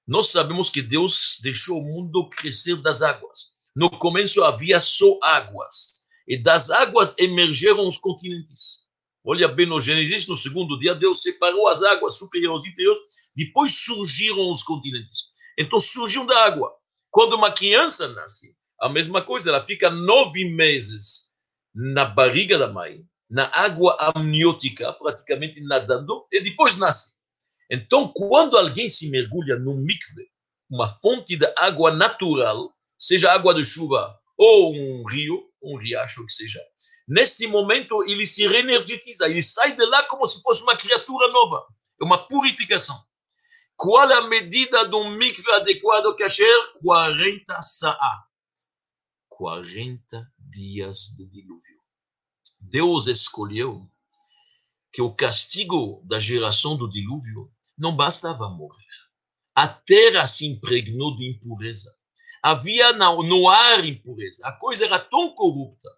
Nós 0.08 0.28
sabemos 0.28 0.70
que 0.70 0.82
Deus 0.82 1.40
deixou 1.42 1.80
o 1.80 1.84
mundo 1.84 2.30
crescer 2.30 2.76
das 2.76 3.02
águas. 3.02 3.56
No 3.76 3.90
começo 3.90 4.44
havia 4.44 4.80
só 4.80 5.18
águas, 5.24 6.04
e 6.28 6.38
das 6.38 6.70
águas 6.70 7.18
emergeram 7.18 7.88
os 7.88 7.98
continentes. 7.98 8.81
Olha 9.24 9.48
bem 9.48 9.68
no 9.68 9.80
Gênesis, 9.80 10.28
no 10.28 10.36
segundo 10.36 10.78
dia, 10.80 10.96
Deus 10.96 11.22
separou 11.22 11.68
as 11.68 11.84
águas 11.84 12.18
superiores 12.18 12.66
e 12.66 12.70
inferiores, 12.70 13.02
depois 13.36 13.76
surgiram 13.76 14.50
os 14.52 14.64
continentes. 14.64 15.30
Então 15.58 15.80
surgiu 15.80 16.26
da 16.26 16.46
água. 16.46 16.72
Quando 17.12 17.36
uma 17.36 17.52
criança 17.52 18.08
nasce, 18.08 18.56
a 18.80 18.90
mesma 18.90 19.22
coisa, 19.22 19.50
ela 19.50 19.64
fica 19.64 19.90
nove 19.90 20.44
meses 20.46 21.36
na 21.74 22.04
barriga 22.04 22.58
da 22.58 22.68
mãe, 22.68 23.06
na 23.30 23.50
água 23.54 23.96
amniótica, 24.16 24.92
praticamente 24.94 25.62
nadando, 25.62 26.26
e 26.32 26.42
depois 26.42 26.78
nasce. 26.78 27.22
Então, 27.70 28.12
quando 28.14 28.58
alguém 28.58 28.90
se 28.90 29.10
mergulha 29.10 29.58
no 29.60 29.76
mikve, 29.76 30.28
uma 30.70 30.88
fonte 30.88 31.38
de 31.38 31.46
água 31.58 31.92
natural, 31.92 32.74
seja 32.98 33.32
água 33.32 33.54
de 33.54 33.64
chuva 33.64 34.18
ou 34.38 34.74
um 34.74 35.06
rio, 35.08 35.44
um 35.62 35.78
riacho 35.78 36.26
que 36.26 36.32
seja, 36.34 36.60
neste 37.12 37.46
momento 37.46 38.02
ele 38.06 38.26
se 38.26 38.48
reenergetiza, 38.48 39.28
ele 39.28 39.42
sai 39.42 39.76
de 39.76 39.86
lá 39.86 40.04
como 40.04 40.26
se 40.26 40.42
fosse 40.42 40.64
uma 40.64 40.78
criatura 40.78 41.30
nova, 41.34 41.68
é 42.02 42.06
uma 42.06 42.18
purificação. 42.18 42.98
Qual 43.76 44.10
a 44.10 44.28
medida 44.28 44.88
de 44.88 44.96
um 44.96 45.10
mikve 45.18 45.52
adequado, 45.52 46.16
kasher? 46.16 46.72
40 46.82 47.62
sa'a. 47.62 48.24
40 49.28 50.26
dias 50.38 51.16
de 51.18 51.26
dilúvio. 51.26 51.82
Deus 52.62 53.08
escolheu 53.08 53.90
que 54.94 55.02
o 55.02 55.14
castigo 55.14 56.02
da 56.06 56.18
geração 56.20 56.78
do 56.78 56.90
dilúvio 56.90 57.52
não 57.78 57.96
bastava 57.96 58.50
morrer. 58.50 58.86
A 59.54 59.68
terra 59.68 60.26
se 60.28 60.46
impregnou 60.46 61.16
de 61.16 61.30
impureza. 61.30 61.94
Havia 62.42 62.94
no 62.94 63.50
ar 63.50 63.84
impureza. 63.84 64.48
A 64.48 64.54
coisa 64.54 64.86
era 64.86 65.00
tão 65.00 65.34
corrupta, 65.34 65.90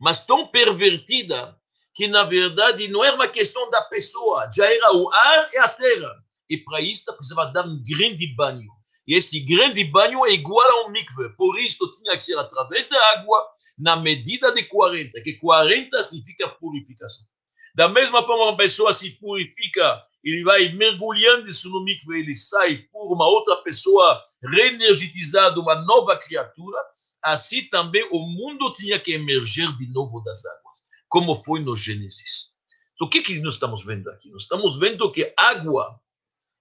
mas 0.00 0.24
tão 0.24 0.46
pervertida, 0.46 1.56
que 1.94 2.08
na 2.08 2.24
verdade 2.24 2.88
não 2.88 3.04
era 3.04 3.14
uma 3.14 3.28
questão 3.28 3.68
da 3.70 3.82
pessoa, 3.82 4.50
já 4.54 4.66
era 4.66 4.92
o 4.94 5.08
ar 5.12 5.50
e 5.52 5.58
a 5.58 5.68
terra. 5.68 6.10
E 6.50 6.58
para 6.58 6.80
isso 6.80 7.12
precisava 7.14 7.52
dar 7.52 7.66
um 7.66 7.82
grande 7.82 8.34
banho. 8.34 8.70
E 9.06 9.14
esse 9.14 9.40
grande 9.40 9.84
banho 9.84 10.24
é 10.24 10.32
igual 10.32 10.66
a 10.66 10.86
um 10.86 10.90
mikve. 10.90 11.28
Por 11.36 11.58
isso 11.58 11.90
tinha 11.92 12.14
que 12.14 12.22
ser 12.22 12.38
através 12.38 12.88
da 12.88 13.12
água, 13.12 13.46
na 13.78 13.96
medida 13.96 14.52
de 14.52 14.64
40, 14.64 15.22
que 15.22 15.34
40 15.34 16.02
significa 16.02 16.48
purificação. 16.48 17.26
Da 17.74 17.88
mesma 17.88 18.24
forma, 18.24 18.44
uma 18.44 18.56
pessoa 18.56 18.92
se 18.94 19.10
purifica, 19.18 20.02
ele 20.22 20.42
vai 20.44 20.68
mergulhando 20.70 21.48
isso 21.48 21.68
no 21.70 21.84
mikve, 21.84 22.20
ele 22.20 22.34
sai 22.34 22.76
por 22.92 23.12
uma 23.12 23.26
outra 23.26 23.56
pessoa 23.56 24.22
reenergizada, 24.42 25.60
uma 25.60 25.74
nova 25.84 26.16
criatura. 26.16 26.78
Assim 27.24 27.66
também 27.68 28.06
o 28.12 28.18
mundo 28.18 28.72
tinha 28.74 28.98
que 28.98 29.12
emerger 29.12 29.74
de 29.76 29.86
novo 29.86 30.20
das 30.20 30.44
águas, 30.44 30.84
como 31.08 31.34
foi 31.34 31.60
no 31.60 31.74
Gênesis. 31.74 32.54
Então, 32.94 33.06
o 33.06 33.10
que, 33.10 33.22
que 33.22 33.40
nós 33.40 33.54
estamos 33.54 33.84
vendo 33.84 34.10
aqui? 34.10 34.30
Nós 34.30 34.42
estamos 34.42 34.78
vendo 34.78 35.10
que 35.10 35.32
água 35.36 35.98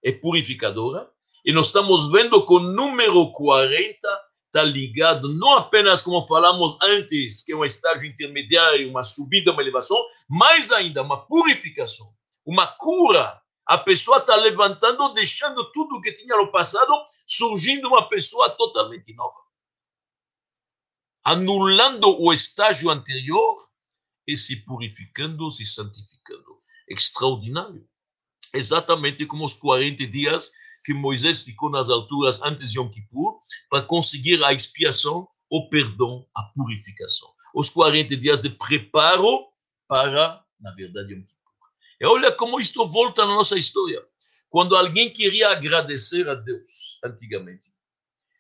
é 0.04 0.12
purificadora, 0.14 1.10
e 1.46 1.52
nós 1.52 1.68
estamos 1.68 2.10
vendo 2.12 2.46
que 2.46 2.54
o 2.54 2.60
número 2.60 3.32
40 3.34 3.98
está 4.46 4.64
ligado 4.64 5.28
não 5.34 5.58
apenas, 5.58 6.02
como 6.02 6.26
falamos 6.26 6.78
antes, 6.82 7.44
que 7.44 7.52
é 7.52 7.56
um 7.56 7.66
estágio 7.66 8.08
intermediário, 8.08 8.90
uma 8.90 9.04
subida, 9.04 9.52
uma 9.52 9.62
elevação, 9.62 9.98
mais 10.30 10.72
ainda, 10.72 11.02
uma 11.02 11.26
purificação, 11.26 12.08
uma 12.46 12.68
cura. 12.68 13.42
A 13.66 13.78
pessoa 13.78 14.18
está 14.18 14.36
levantando, 14.36 15.14
deixando 15.14 15.72
tudo 15.72 16.02
que 16.02 16.14
tinha 16.14 16.38
no 16.38 16.52
passado, 16.52 16.94
surgindo 17.28 17.88
uma 17.88 18.08
pessoa 18.08 18.50
totalmente 18.52 19.14
nova. 19.14 19.43
Anulando 21.24 22.22
o 22.22 22.34
estágio 22.34 22.90
anterior 22.90 23.58
e 24.28 24.36
se 24.36 24.58
purificando, 24.58 25.50
se 25.52 25.66
santificando. 25.66 26.62
Extraordinário. 26.90 27.88
Exatamente 28.54 29.26
como 29.26 29.46
os 29.46 29.54
40 29.54 30.06
dias 30.08 30.52
que 30.84 30.94
Moisés 30.94 31.44
ficou 31.44 31.70
nas 31.70 31.90
alturas 31.90 32.42
antes 32.42 32.72
de 32.72 32.78
Yom 32.78 32.90
Kippur 32.90 33.40
para 33.70 33.84
conseguir 33.84 34.44
a 34.44 34.54
expiação, 34.54 35.28
o 35.50 35.70
perdão, 35.70 36.28
a 36.36 36.44
purificação. 36.44 37.30
Os 37.56 37.70
40 37.70 38.18
dias 38.18 38.42
de 38.42 38.50
preparo 38.50 39.48
para, 39.88 40.44
na 40.60 40.72
verdade, 40.72 41.14
Yom 41.14 41.22
Kippur. 41.22 41.44
E 42.02 42.06
olha 42.06 42.32
como 42.32 42.60
isto 42.60 42.86
volta 42.86 43.26
na 43.26 43.34
nossa 43.34 43.58
história. 43.58 44.02
Quando 44.50 44.76
alguém 44.76 45.12
queria 45.12 45.50
agradecer 45.52 46.28
a 46.30 46.36
Deus, 46.36 47.00
antigamente, 47.04 47.74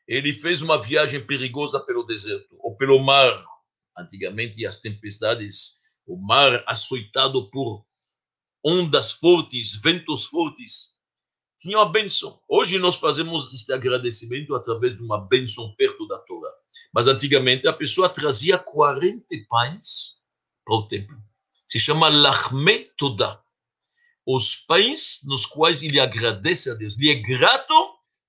ele 0.07 0.33
fez 0.33 0.61
uma 0.61 0.79
viagem 0.79 1.25
perigosa 1.25 1.79
pelo 1.79 2.03
deserto 2.03 2.52
ou 2.73 2.77
pelo 2.77 2.99
mar. 2.99 3.39
Antigamente, 3.95 4.65
as 4.65 4.81
tempestades, 4.81 5.81
o 6.07 6.17
mar 6.17 6.63
açoitado 6.67 7.49
por 7.51 7.85
ondas 8.65 9.13
fortes, 9.13 9.79
ventos 9.81 10.25
fortes, 10.25 10.97
tinha 11.59 11.77
uma 11.77 11.91
benção. 11.91 12.41
Hoje 12.49 12.79
nós 12.79 12.95
fazemos 12.95 13.53
este 13.53 13.71
agradecimento 13.71 14.55
através 14.55 14.95
de 14.95 15.03
uma 15.03 15.19
benção 15.27 15.73
perto 15.75 16.07
da 16.07 16.17
Torá. 16.19 16.49
Mas 16.93 17.07
antigamente 17.07 17.67
a 17.67 17.73
pessoa 17.73 18.09
trazia 18.09 18.57
40 18.57 19.23
pães 19.47 20.23
para 20.65 20.75
o 20.75 20.87
templo. 20.87 21.17
Se 21.67 21.79
chama 21.79 22.09
Lachme 22.09 22.85
Todah. 22.97 23.41
Os 24.25 24.55
pães 24.55 25.21
nos 25.25 25.45
quais 25.45 25.81
ele 25.81 25.99
agradece 25.99 26.71
a 26.71 26.73
Deus. 26.73 26.97
Ele 26.97 27.11
é 27.11 27.15
grato 27.21 27.73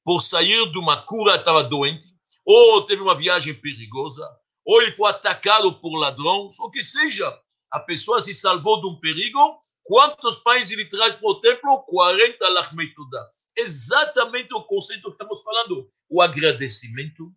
por 0.05 0.21
sair 0.21 0.71
de 0.71 0.79
uma 0.79 1.01
cura, 1.03 1.37
estava 1.37 1.65
doente, 1.65 2.14
ou 2.45 2.85
teve 2.85 3.03
uma 3.03 3.17
viagem 3.17 3.55
perigosa, 3.55 4.29
ou 4.65 4.81
ele 4.83 4.93
foi 4.93 5.11
atacado 5.11 5.81
por 5.81 5.97
ladrões, 5.97 6.59
ou 6.61 6.71
que 6.71 6.83
seja, 6.83 7.27
a 7.71 7.81
pessoa 7.81 8.21
se 8.21 8.35
salvou 8.35 8.81
de 8.81 8.87
um 8.87 9.01
perigo, 9.01 9.39
quantos 9.83 10.37
pães 10.37 10.71
ele 10.71 10.85
traz 10.87 11.15
para 11.15 11.29
o 11.29 11.41
templo? 11.41 11.83
40 11.83 12.49
Lachme 12.51 12.95
Todah. 12.95 13.31
Exatamente 13.57 14.53
o 14.55 14.63
conceito 14.63 15.05
que 15.05 15.11
estamos 15.11 15.43
falando. 15.43 15.91
O 16.09 16.21
agradecimento 16.21 17.33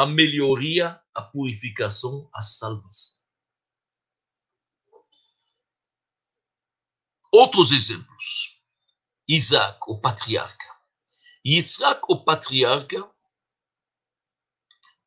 a 0.00 0.06
melhoria, 0.06 0.98
a 1.14 1.20
purificação, 1.20 2.28
a 2.32 2.40
salvação. 2.40 3.20
Outros 7.32 7.70
exemplos. 7.70 8.62
Isaac, 9.28 9.78
o 9.88 10.00
patriarca. 10.00 10.66
Yitzhak, 11.44 12.00
o 12.08 12.24
patriarca, 12.24 13.10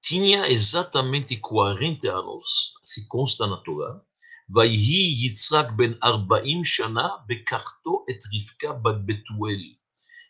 tinha 0.03 0.49
exatamente 0.49 1.37
40 1.37 2.11
anos, 2.11 2.75
se 2.83 3.07
consta 3.09 3.47
na 3.47 3.57
Torá. 3.59 4.01
ויהי 4.51 5.27
יצחק 5.27 5.67
בן 5.77 5.93
40 6.03 6.65
שנה, 6.65 7.09
בקחתו 7.27 8.05
את 8.11 8.19
רבקה 8.35 8.73
בת 8.73 8.95
בתואל. 9.07 9.61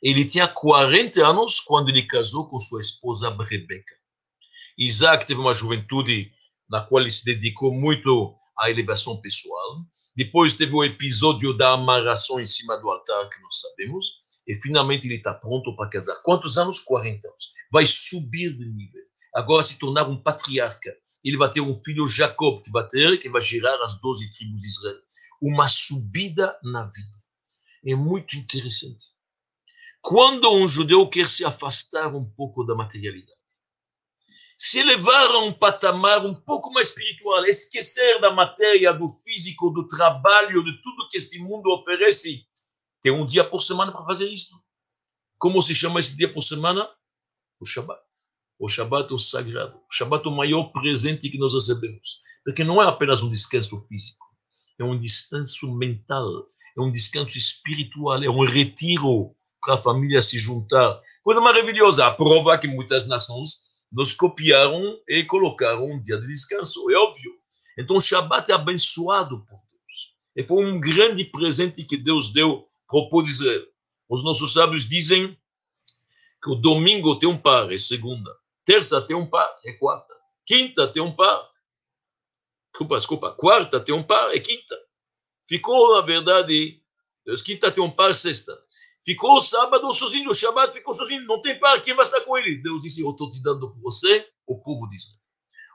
Ele 0.03 0.25
tinha 0.25 0.47
40 0.47 1.27
anos 1.27 1.61
quando 1.61 1.89
ele 1.89 2.07
casou 2.07 2.49
com 2.49 2.59
sua 2.59 2.81
esposa 2.81 3.31
Rebeca. 3.31 3.95
Isaac 4.79 5.27
teve 5.27 5.41
uma 5.41 5.53
juventude 5.53 6.31
na 6.71 6.83
qual 6.83 7.03
ele 7.03 7.11
se 7.11 7.25
dedicou 7.25 7.75
muito 7.75 8.33
à 8.57 8.71
elevação 8.71 9.21
pessoal. 9.21 9.85
Depois 10.17 10.55
teve 10.55 10.73
o 10.73 10.85
episódio 10.85 11.53
da 11.53 11.73
amarração 11.73 12.39
em 12.39 12.47
cima 12.47 12.77
do 12.77 12.89
altar, 12.89 13.29
que 13.29 13.43
nós 13.43 13.61
sabemos. 13.61 14.25
E 14.47 14.55
finalmente 14.55 15.07
ele 15.07 15.17
está 15.17 15.35
pronto 15.35 15.75
para 15.75 15.91
casar. 15.91 16.15
Quantos 16.23 16.57
anos? 16.57 16.79
40 16.79 17.29
anos. 17.29 17.53
Vai 17.73 17.85
subir 17.85 18.57
de 18.57 18.67
nível. 18.71 19.02
Agora 19.34 19.64
se 19.64 19.80
tornar 19.80 20.08
um 20.08 20.22
patriarca. 20.22 20.96
Ele 21.24 21.38
vai 21.38 21.50
ter 21.50 21.62
um 21.62 21.76
filho, 21.76 22.06
Jacob, 22.06 22.62
que 22.62 22.70
vai 22.70 22.88
ter, 22.88 23.18
que 23.18 23.30
vai 23.30 23.42
gerar 23.42 23.82
as 23.82 24.00
12 24.00 24.32
tribos 24.38 24.62
de 24.62 24.68
Israel. 24.68 25.02
Uma 25.42 25.68
subida 25.68 26.58
na 26.64 26.86
vida. 26.86 27.24
É 27.86 27.96
muito 27.96 28.38
interessante. 28.38 29.06
Quando 30.02 30.52
um 30.52 30.68
judeu 30.68 31.10
quer 31.10 31.30
se 31.30 31.46
afastar 31.46 32.14
um 32.14 32.26
pouco 32.26 32.64
da 32.66 32.76
materialidade, 32.76 33.32
se 34.58 34.80
elevar 34.80 35.32
a 35.32 35.40
um 35.40 35.54
patamar 35.54 36.26
um 36.26 36.36
pouco 36.36 36.72
mais 36.72 36.90
espiritual, 36.90 37.46
esquecer 37.46 38.20
da 38.22 38.32
matéria, 38.32 38.94
do 38.94 39.10
físico, 39.24 39.70
do 39.72 39.88
trabalho, 39.88 40.64
de 40.64 40.82
tudo 40.82 41.08
que 41.10 41.18
este 41.18 41.40
mundo 41.40 41.68
oferece. 41.72 42.46
Tem 43.02 43.12
um 43.12 43.26
dia 43.26 43.44
por 43.44 43.62
semana 43.62 43.92
para 43.92 44.06
fazer 44.06 44.30
isso. 44.30 44.62
Como 45.38 45.62
se 45.62 45.76
chama 45.76 46.00
esse 46.00 46.16
dia 46.16 46.32
por 46.32 46.42
semana? 46.42 46.90
O 47.60 47.66
Shabat. 47.66 48.02
O 48.64 48.70
Shabat 48.70 49.12
é 49.12 49.14
o 49.14 49.20
sagrado. 49.20 49.76
O 49.76 49.94
Shabat 49.94 50.26
é 50.26 50.30
o 50.30 50.34
maior 50.34 50.72
presente 50.72 51.30
que 51.30 51.38
nós 51.38 51.54
recebemos. 51.54 52.22
Porque 52.46 52.64
não 52.64 52.82
é 52.82 52.88
apenas 52.88 53.22
um 53.22 53.30
descanso 53.30 53.78
físico, 53.88 54.26
é 54.80 54.86
um 54.86 54.98
descanso 54.98 55.70
mental, 55.76 56.48
é 56.78 56.82
um 56.82 56.90
descanso 56.90 57.38
espiritual, 57.38 58.24
é 58.24 58.30
um 58.30 58.46
retiro 58.46 59.36
para 59.62 59.74
a 59.74 59.78
família 59.78 60.22
se 60.22 60.38
juntar. 60.38 60.98
Coisa 61.22 61.42
maravilhosa. 61.42 62.08
A 62.08 62.16
prova 62.16 62.58
que 62.58 62.68
muitas 62.68 63.06
nações 63.06 63.64
nos 63.92 64.14
copiaram 64.14 64.98
e 65.10 65.26
colocaram 65.26 65.92
um 65.92 66.00
dia 66.00 66.18
de 66.18 66.26
descanso, 66.26 66.90
é 66.90 66.96
óbvio. 66.96 67.34
Então, 67.78 67.98
o 67.98 68.02
Shabat 68.02 68.50
é 68.50 68.56
abençoado 68.56 69.40
por 69.40 69.60
Deus. 69.60 70.14
E 70.38 70.44
foi 70.46 70.64
um 70.66 70.80
grande 70.80 71.26
presente 71.26 71.84
que 71.84 71.98
Deus 71.98 72.32
deu 72.32 72.66
para 72.88 73.00
o 73.02 73.10
povo 73.10 73.26
de 73.26 73.32
Israel. 73.32 73.66
Os 74.10 74.24
nossos 74.24 74.54
sábios 74.54 74.88
dizem 74.88 75.38
que 76.42 76.50
o 76.50 76.56
domingo 76.56 77.20
tem 77.20 77.28
um 77.28 77.38
par, 77.38 77.70
é 77.70 77.78
segunda. 77.78 78.32
Terça 78.66 79.02
tem 79.02 79.16
um 79.16 79.30
par, 79.30 79.50
é 79.66 79.74
quarta. 79.74 80.14
Quinta 80.46 80.88
tem 80.88 81.02
um 81.02 81.16
par. 81.16 81.50
Desculpa, 82.72 82.98
desculpa. 82.98 83.32
Quarta 83.32 83.80
tem 83.80 83.94
um 83.94 84.04
par, 84.04 84.34
é 84.34 84.40
quinta. 84.40 84.78
Ficou, 85.48 85.96
na 85.96 86.06
verdade, 86.06 86.82
quinta 87.44 87.72
tem 87.72 87.84
um 87.84 87.92
par, 87.92 88.16
sexta. 88.16 88.58
Ficou 89.06 89.42
sábado 89.42 89.94
sozinho, 89.94 90.30
o 90.30 90.34
Shabbat 90.34 90.72
ficou 90.72 90.94
sozinho, 90.94 91.26
não 91.26 91.42
tem 91.42 91.60
par, 91.60 91.82
quem 91.82 91.94
vai 91.94 92.06
estar 92.06 92.22
com 92.22 92.38
ele? 92.38 92.62
Deus 92.62 92.82
disse, 92.82 93.02
eu 93.02 93.12
estou 93.12 93.30
te 93.30 93.44
dando 93.44 93.74
por 93.74 93.82
você, 93.82 94.26
o 94.48 94.58
povo 94.62 94.88
de 94.90 94.96
Israel. 94.96 95.20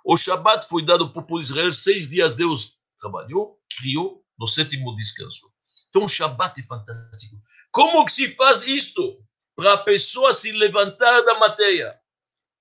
O 0.03 0.17
Shabbat 0.17 0.67
foi 0.67 0.83
dado 0.83 1.13
para 1.13 1.21
o 1.21 1.27
povo 1.27 1.41
de 1.41 1.47
Israel, 1.47 1.71
seis 1.71 2.09
dias 2.09 2.33
Deus 2.35 2.81
trabalhou, 2.99 3.61
criou, 3.79 4.25
no 4.39 4.47
sétimo 4.47 4.97
descanso. 4.97 5.53
Então 5.91 6.05
o 6.05 6.09
Shabbat 6.09 6.59
é 6.59 6.65
fantástico. 6.65 7.37
Como 7.71 8.05
que 8.07 8.13
se 8.13 8.35
faz 8.35 8.63
isto? 8.63 9.19
Para 9.55 9.75
a 9.75 9.79
pessoa 9.79 10.33
se 10.33 10.53
levantar 10.53 11.21
da 11.23 11.39
matéria. 11.39 11.95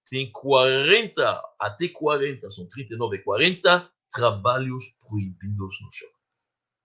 Tem 0.10 0.32
40, 0.32 1.42
até 1.60 1.88
40, 1.88 2.50
são 2.50 2.68
39 2.68 3.18
e 3.18 3.24
40 3.24 3.92
trabalhos 4.10 4.84
proibidos 5.08 5.78
no 5.82 5.92
Shabbat. 5.92 6.18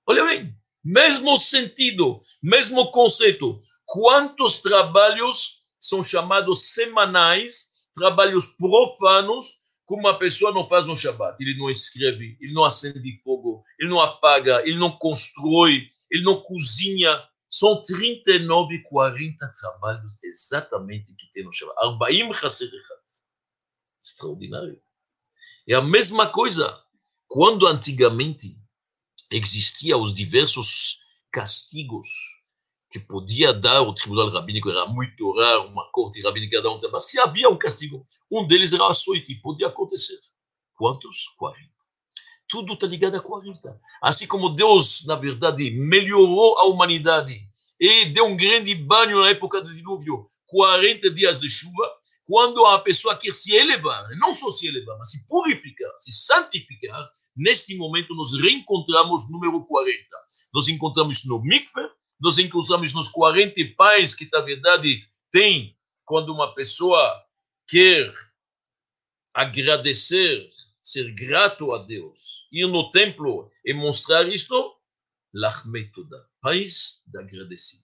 Olha 0.07 0.25
bem, 0.25 0.55
mesmo 0.85 1.37
sentido, 1.37 2.21
mesmo 2.43 2.91
conceito. 2.91 3.61
Quantos 3.87 4.59
trabalhos 4.59 5.63
são 5.79 6.03
chamados 6.03 6.73
semanais, 6.73 7.75
trabalhos 7.95 8.57
profanos, 8.57 9.63
como 9.85 10.09
uma 10.09 10.19
pessoa 10.19 10.53
não 10.53 10.69
faz 10.69 10.87
no 10.87 10.97
Shabat? 10.97 11.37
Ele 11.41 11.57
não 11.59 11.69
escreve, 11.69 12.37
ele 12.41 12.53
não 12.53 12.65
acende 12.65 13.21
fogo, 13.23 13.63
ele 13.79 13.91
não 13.91 14.01
apaga, 14.01 14.63
ele 14.63 14.79
não 14.79 14.91
constrói, 14.93 15.89
ele 16.11 16.23
não 16.25 16.41
cozinha. 16.41 17.23
São 17.51 17.83
39, 17.83 18.83
40 18.85 19.53
trabalhos 19.61 20.19
exatamente 20.25 21.15
que 21.15 21.31
tem 21.31 21.45
no 21.45 21.53
Shabat. 21.53 21.77
Arbaim 21.79 22.33
Extraordinário. 24.03 24.81
É 25.69 25.75
a 25.75 25.83
mesma 25.83 26.27
coisa. 26.27 26.83
Quando 27.29 27.67
antigamente 27.67 28.59
existia 29.31 29.97
os 29.97 30.13
diversos 30.13 30.99
castigos 31.31 32.09
que 32.91 33.01
podia 33.01 33.55
dar 33.55 33.81
o 33.81 33.95
tribunal 33.95 34.29
rabínico, 34.29 34.69
era 34.69 34.85
muito 34.87 35.33
raro, 35.33 35.69
uma 35.69 35.89
corte 35.91 36.21
rabínica 36.21 36.61
dar 36.61 36.71
um 36.71 36.79
mas 36.91 37.09
se 37.09 37.19
havia 37.19 37.49
um 37.49 37.57
castigo, 37.57 38.07
um 38.31 38.47
deles 38.47 38.73
era 38.75 38.87
açoite, 38.87 39.35
podia 39.37 39.69
acontecer. 39.69 40.19
Quantos? 40.75 41.29
40. 41.39 41.73
Tudo 42.49 42.75
está 42.75 42.87
ligado 42.87 43.15
a 43.15 43.21
40. 43.21 43.81
Assim 44.03 44.27
como 44.27 44.51
Deus, 44.51 45.07
na 45.07 45.15
verdade, 45.15 45.71
melhorou 45.71 46.59
a 46.59 46.65
humanidade 46.65 47.41
e 47.81 48.07
deu 48.07 48.27
um 48.27 48.37
grande 48.37 48.75
banho 48.75 49.23
na 49.23 49.31
época 49.31 49.63
do 49.63 49.75
dilúvio, 49.75 50.29
40 50.47 51.11
dias 51.15 51.41
de 51.41 51.49
chuva, 51.49 51.89
quando 52.25 52.65
a 52.67 52.79
pessoa 52.81 53.17
quer 53.17 53.33
se 53.33 53.55
elevar, 53.55 54.09
não 54.19 54.33
só 54.33 54.51
se 54.51 54.67
elevar, 54.69 54.97
mas 54.99 55.11
se 55.11 55.27
purificar, 55.27 55.91
se 55.99 56.13
santificar, 56.13 57.11
neste 57.37 57.77
momento 57.77 58.15
nos 58.15 58.39
reencontramos 58.41 59.31
número 59.31 59.65
40. 59.65 60.05
Nós 60.55 60.69
encontramos 60.69 61.25
no 61.25 61.43
mikve, 61.43 61.91
nós 62.21 62.39
encontramos 62.39 62.93
nos 62.93 63.09
40 63.09 63.75
pais 63.77 64.15
que, 64.15 64.29
na 64.33 64.41
verdade, 64.41 65.05
tem 65.31 65.77
quando 66.05 66.33
uma 66.33 66.55
pessoa 66.55 67.25
quer 67.67 68.15
agradecer, 69.35 70.47
ser 70.83 71.13
grato 71.15 71.73
a 71.73 71.79
Deus, 71.79 72.47
ir 72.53 72.67
no 72.69 72.91
templo 72.91 73.51
e 73.65 73.73
mostrar 73.73 74.29
isto, 74.29 74.77
lachmetoda, 75.35 76.17
paz 76.41 77.03
de 77.07 77.19
agradecimento. 77.19 77.83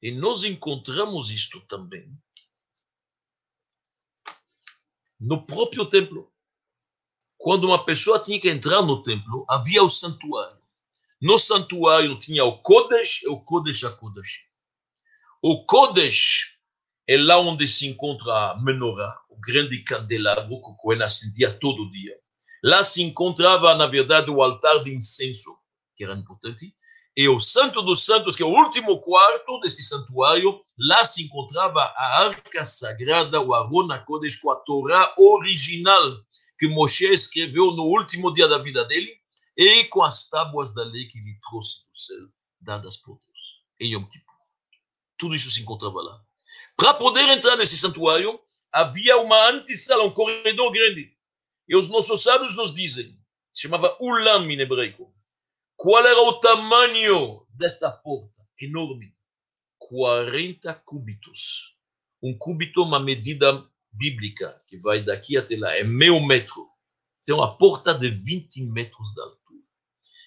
E 0.00 0.12
nós 0.12 0.44
encontramos 0.44 1.30
isto 1.30 1.60
também 1.62 2.16
no 5.20 5.44
próprio 5.44 5.88
templo. 5.88 6.30
Quando 7.36 7.64
uma 7.64 7.84
pessoa 7.84 8.20
tinha 8.20 8.40
que 8.40 8.48
entrar 8.48 8.82
no 8.82 9.02
templo, 9.02 9.44
havia 9.48 9.82
o 9.82 9.88
santuário. 9.88 10.58
No 11.20 11.38
santuário 11.38 12.18
tinha 12.18 12.44
o 12.44 12.58
Kodesh 12.58 13.22
e 13.22 13.28
o 13.28 13.40
Kodesh 13.40 13.84
HaKodesh. 13.84 14.48
O 15.42 15.64
Kodesh 15.64 16.58
é 17.06 17.16
lá 17.16 17.38
onde 17.38 17.66
se 17.66 17.86
encontra 17.86 18.52
a 18.52 18.60
menorá, 18.60 19.18
o 19.28 19.36
grande 19.40 19.82
candelabro 19.82 20.60
que 20.60 20.70
o 20.70 20.74
Cohen 20.74 21.02
acendia 21.02 21.52
todo 21.52 21.88
dia. 21.90 22.16
Lá 22.62 22.82
se 22.84 23.02
encontrava, 23.02 23.74
na 23.76 23.86
verdade, 23.86 24.30
o 24.30 24.42
altar 24.42 24.82
de 24.82 24.94
incenso, 24.94 25.56
que 25.96 26.04
era 26.04 26.14
importante, 26.14 26.74
e 27.18 27.28
o 27.28 27.40
Santo 27.40 27.82
dos 27.82 28.04
Santos, 28.04 28.36
que 28.36 28.44
é 28.44 28.46
o 28.46 28.56
último 28.56 29.00
quarto 29.00 29.58
desse 29.58 29.82
santuário, 29.82 30.62
lá 30.78 31.04
se 31.04 31.24
encontrava 31.24 31.80
a 31.80 32.20
arca 32.20 32.64
sagrada, 32.64 33.40
o 33.40 33.52
Arona 33.52 33.98
Kodesh, 33.98 34.36
com 34.36 34.52
a 34.52 34.54
Torá 34.60 35.16
original 35.18 36.24
que 36.56 36.68
Moshe 36.68 37.06
escreveu 37.06 37.72
no 37.72 37.86
último 37.86 38.32
dia 38.32 38.46
da 38.46 38.58
vida 38.58 38.84
dele, 38.84 39.10
e 39.56 39.82
com 39.86 40.04
as 40.04 40.28
tábuas 40.28 40.72
da 40.72 40.84
lei 40.84 41.06
que 41.06 41.18
ele 41.18 41.36
trouxe 41.50 41.88
do 41.90 41.98
céu, 41.98 42.28
dadas 42.60 42.96
por 42.96 43.18
Deus, 43.18 43.62
em 43.80 43.94
Yom 43.94 44.04
Kippur. 44.04 44.36
Tudo 45.16 45.34
isso 45.34 45.50
se 45.50 45.60
encontrava 45.60 46.00
lá. 46.00 46.20
Para 46.76 46.94
poder 46.94 47.28
entrar 47.30 47.56
nesse 47.56 47.76
santuário, 47.76 48.38
havia 48.70 49.16
uma 49.18 49.50
antessala, 49.50 50.04
um 50.04 50.14
corredor 50.14 50.70
grande. 50.70 51.12
E 51.68 51.74
os 51.74 51.88
nossos 51.88 52.22
sábios 52.22 52.54
nos 52.54 52.72
dizem, 52.72 53.18
se 53.52 53.62
chamava 53.62 53.96
Ulam 54.00 54.48
em 54.48 54.60
hebraico. 54.60 55.12
Qual 55.80 56.04
era 56.04 56.20
o 56.22 56.40
tamanho 56.40 57.46
desta 57.50 57.88
porta? 57.88 58.42
Enorme. 58.60 59.14
40 59.78 60.74
cúbitos. 60.84 61.76
Um 62.20 62.36
cúbito 62.36 62.82
é 62.82 62.84
uma 62.84 62.98
medida 62.98 63.64
bíblica, 63.92 64.60
que 64.66 64.76
vai 64.80 65.02
daqui 65.02 65.36
até 65.36 65.56
lá, 65.56 65.72
é 65.76 65.84
meio 65.84 66.20
metro. 66.26 66.68
Tem 67.24 67.32
uma 67.32 67.56
porta 67.56 67.94
de 67.94 68.10
20 68.10 68.64
metros 68.72 69.10
de 69.14 69.20
altura. 69.20 69.60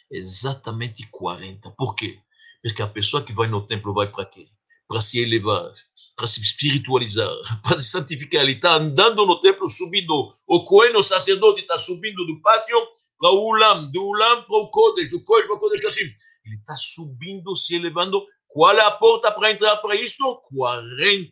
Exatamente 0.10 1.06
40. 1.12 1.70
Por 1.72 1.96
quê? 1.96 2.18
Porque 2.64 2.82
a 2.82 2.88
pessoa 2.88 3.22
que 3.22 3.34
vai 3.34 3.50
no 3.50 3.66
templo 3.66 3.94
vai 3.94 4.10
para 4.10 4.26
quê? 4.28 4.48
Para 4.88 5.02
se 5.02 5.20
elevar, 5.20 5.70
para 6.16 6.28
se 6.28 6.40
espiritualizar, 6.40 7.30
para 7.62 7.78
se 7.78 7.90
santificar. 7.90 8.42
Ele 8.42 8.54
está 8.54 8.76
andando 8.76 9.26
no 9.26 9.42
templo, 9.42 9.68
subindo. 9.68 10.34
O 10.48 10.64
coelho, 10.64 11.00
o 11.00 11.04
sacerdote, 11.04 11.60
está 11.60 11.78
subindo 11.78 12.26
do 12.26 12.42
pátio 12.42 13.01
para 13.22 13.30
o 13.32 13.50
ulam, 13.50 13.92
do 13.92 14.12
para 14.18 14.58
o 14.58 14.72
Kodesh, 14.72 15.12
do 15.12 15.24
Kodesh 15.24 15.46
para 15.46 15.56
o 15.56 15.60
Kodesh 15.60 15.86
assim. 15.86 16.06
Ele 16.44 16.56
está 16.56 16.76
subindo, 16.76 17.56
se 17.56 17.76
elevando. 17.76 18.26
Qual 18.48 18.76
é 18.76 18.82
a 18.84 18.92
porta 18.92 19.32
para 19.32 19.52
entrar 19.52 19.78
para 19.78 19.96
isto? 19.96 20.42
40. 20.50 21.32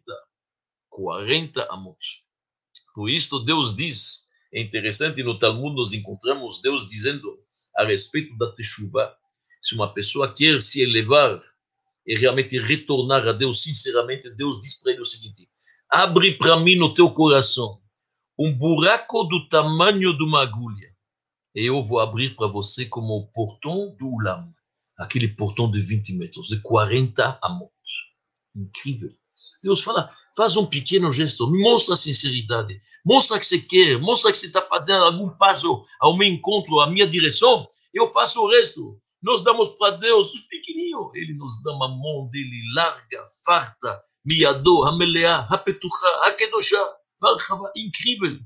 40 0.87 1.67
amores. 1.71 2.23
Por 2.93 3.09
isto, 3.09 3.43
Deus 3.43 3.75
diz, 3.75 4.27
é 4.53 4.61
interessante, 4.61 5.23
no 5.23 5.39
Talmud 5.39 5.75
nós 5.75 5.91
encontramos 5.91 6.61
Deus 6.61 6.87
dizendo 6.87 7.39
a 7.75 7.83
respeito 7.85 8.37
da 8.37 8.51
Teshuvah, 8.51 9.15
se 9.61 9.73
uma 9.73 9.91
pessoa 9.91 10.31
quer 10.31 10.61
se 10.61 10.81
elevar 10.81 11.41
e 12.05 12.17
realmente 12.17 12.57
retornar 12.59 13.27
a 13.27 13.31
Deus 13.31 13.63
sinceramente, 13.63 14.29
Deus 14.29 14.61
diz 14.61 14.79
para 14.81 14.91
ele 14.91 15.01
o 15.01 15.05
seguinte: 15.05 15.49
abre 15.89 16.37
para 16.37 16.57
mim 16.59 16.75
no 16.75 16.93
teu 16.93 17.09
coração 17.11 17.81
um 18.37 18.55
buraco 18.55 19.23
do 19.23 19.47
tamanho 19.49 20.15
de 20.15 20.23
uma 20.23 20.43
agulha, 20.43 20.88
eu 21.59 21.81
vou 21.81 21.99
abrir 21.99 22.35
para 22.35 22.47
você 22.47 22.85
como 22.85 23.17
o 23.17 23.27
portão 23.27 23.95
do 23.99 24.07
Ulam, 24.07 24.53
aquele 24.97 25.27
portão 25.27 25.69
de 25.69 25.81
20 25.81 26.13
metros, 26.13 26.47
de 26.47 26.61
40 26.61 27.37
amot. 27.41 27.71
Incrível. 28.55 29.11
Deus 29.61 29.81
fala, 29.81 30.09
faz 30.35 30.55
um 30.55 30.65
pequeno 30.65 31.11
gesto, 31.11 31.51
mostra 31.51 31.95
sinceridade, 31.95 32.79
mostra 33.05 33.37
que 33.37 33.45
você 33.45 33.59
quer, 33.59 33.99
mostra 33.99 34.31
que 34.31 34.37
você 34.37 34.47
está 34.47 34.61
fazendo 34.61 35.03
algum 35.03 35.29
passo 35.37 35.85
ao 35.99 36.17
meu 36.17 36.27
encontro, 36.27 36.79
à 36.79 36.89
minha 36.89 37.05
direção, 37.05 37.67
eu 37.93 38.07
faço 38.07 38.41
o 38.41 38.49
resto. 38.49 38.99
Nós 39.21 39.43
damos 39.43 39.69
para 39.69 39.97
Deus 39.97 40.31
pequenininho, 40.49 41.11
Ele 41.13 41.33
nos 41.33 41.61
dá 41.61 41.73
uma 41.73 41.89
mão 41.89 42.29
dele 42.31 42.61
larga, 42.73 43.27
farta, 43.45 44.01
miado, 44.25 44.83
hameleá, 44.83 45.39
hapetucha, 45.51 46.07
hakedoshá, 46.23 46.95
incrível. 47.75 48.39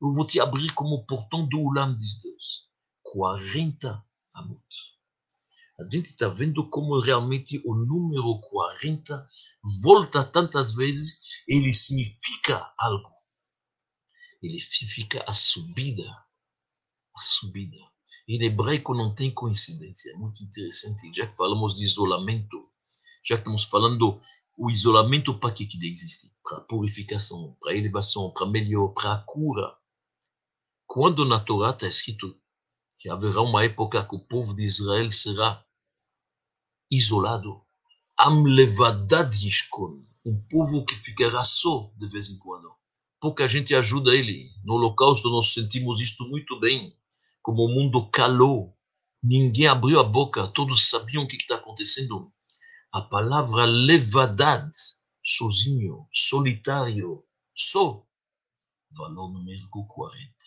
Eu 0.00 0.12
vou 0.12 0.26
te 0.26 0.38
abrir 0.40 0.72
como 0.74 1.04
portão 1.04 1.46
do 1.48 1.58
Ulam, 1.58 1.94
diz 1.94 2.20
Deus. 2.22 2.68
40 3.02 4.04
amot. 4.34 4.62
A 5.80 5.84
gente 5.84 6.06
está 6.06 6.28
vendo 6.28 6.68
como 6.70 6.98
realmente 7.00 7.62
o 7.64 7.74
número 7.74 8.40
40 8.40 9.28
volta 9.82 10.24
tantas 10.24 10.74
vezes, 10.74 11.20
ele 11.46 11.72
significa 11.72 12.68
algo. 12.78 13.12
Ele 14.42 14.58
significa 14.58 15.24
a 15.26 15.32
subida. 15.32 16.08
A 17.14 17.20
subida. 17.20 17.76
Em 18.28 18.42
hebraico 18.44 18.94
não 18.94 19.14
tem 19.14 19.32
coincidência, 19.32 20.10
é 20.12 20.16
muito 20.16 20.42
interessante. 20.42 21.12
Já 21.14 21.26
que 21.26 21.36
falamos 21.36 21.74
de 21.74 21.84
isolamento, 21.84 22.68
já 23.24 23.36
que 23.36 23.40
estamos 23.40 23.64
falando 23.64 24.20
o 24.56 24.70
isolamento 24.70 25.38
para 25.38 25.52
que 25.54 25.66
que 25.66 25.78
existe? 25.86 26.36
Para 26.42 26.60
purificação, 26.62 27.56
para 27.60 27.76
elevação, 27.76 28.32
para 28.32 28.46
melhor, 28.46 28.88
para 28.88 29.18
cura. 29.18 29.76
Quando 30.90 31.26
na 31.26 31.38
Torá 31.38 31.68
está 31.68 31.86
escrito 31.86 32.34
que 32.96 33.10
haverá 33.10 33.42
uma 33.42 33.62
época 33.62 34.02
que 34.08 34.16
o 34.16 34.20
povo 34.20 34.54
de 34.54 34.64
Israel 34.64 35.12
será 35.12 35.62
isolado, 36.90 37.62
Am 38.16 38.42
levadad 38.42 39.30
yishkon, 39.34 40.02
um 40.24 40.40
povo 40.48 40.86
que 40.86 40.94
ficará 40.94 41.44
só 41.44 41.92
de 41.94 42.06
vez 42.06 42.30
em 42.30 42.38
quando. 42.38 42.74
Pouca 43.20 43.46
gente 43.46 43.74
ajuda 43.74 44.14
ele. 44.14 44.50
No 44.64 44.76
Holocausto 44.76 45.28
nós 45.28 45.52
sentimos 45.52 46.00
isto 46.00 46.26
muito 46.26 46.58
bem 46.58 46.96
como 47.42 47.66
o 47.66 47.68
mundo 47.68 48.10
calou, 48.10 48.74
ninguém 49.22 49.66
abriu 49.66 50.00
a 50.00 50.04
boca, 50.04 50.48
todos 50.48 50.88
sabiam 50.88 51.24
o 51.24 51.28
que 51.28 51.36
está 51.36 51.56
acontecendo. 51.56 52.32
A 52.94 53.02
palavra 53.02 53.66
levadad, 53.66 54.70
sozinho, 55.22 56.08
solitário, 56.10 57.22
só, 57.54 58.02
valor 58.90 59.30
numérico 59.30 59.86
40. 59.86 60.37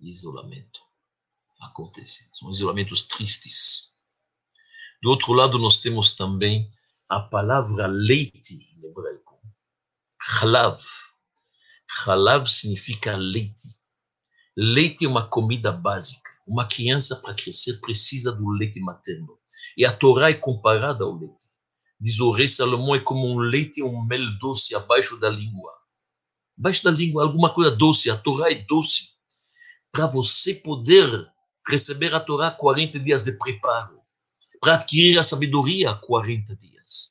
Isolamento. 0.00 0.80
Acontece. 1.60 2.28
São 2.32 2.50
isolamentos 2.50 3.02
tristes. 3.02 3.94
Do 5.02 5.10
outro 5.10 5.32
lado, 5.32 5.58
nós 5.58 5.78
temos 5.78 6.12
também 6.12 6.70
a 7.08 7.20
palavra 7.20 7.86
leite 7.86 8.54
em 8.54 8.86
hebraico. 8.86 9.40
Chalav. 10.20 10.80
Chalav 11.88 12.46
significa 12.46 13.16
leite. 13.16 13.76
Leite 14.56 15.04
é 15.04 15.08
uma 15.08 15.26
comida 15.26 15.72
básica. 15.72 16.30
Uma 16.46 16.66
criança, 16.66 17.16
para 17.16 17.34
crescer, 17.34 17.80
precisa 17.80 18.32
do 18.32 18.48
leite 18.50 18.80
materno. 18.80 19.38
E 19.76 19.84
a 19.84 19.96
Torá 19.96 20.30
é 20.30 20.34
comparada 20.34 21.04
ao 21.04 21.16
leite. 21.16 21.44
Diz 22.00 22.20
o 22.20 22.30
rei 22.30 22.46
Salomão, 22.46 22.94
é 22.94 23.00
como 23.00 23.26
um 23.26 23.38
leite 23.38 23.80
e 23.80 23.82
um 23.82 24.04
mel 24.04 24.38
doce 24.38 24.74
abaixo 24.74 25.18
da 25.18 25.28
língua. 25.28 25.72
Abaixo 26.58 26.84
da 26.84 26.90
língua, 26.90 27.24
alguma 27.24 27.52
coisa 27.52 27.70
doce. 27.70 28.10
A 28.10 28.16
Torá 28.16 28.50
é 28.50 28.54
doce. 28.54 29.17
Para 29.92 30.06
você 30.06 30.54
poder 30.54 31.08
receber 31.68 32.14
a 32.14 32.20
Torá, 32.20 32.50
40 32.50 32.98
dias 32.98 33.22
de 33.22 33.32
preparo. 33.32 33.98
Para 34.60 34.74
adquirir 34.74 35.18
a 35.18 35.22
sabedoria, 35.22 35.94
40 35.94 36.56
dias. 36.56 37.10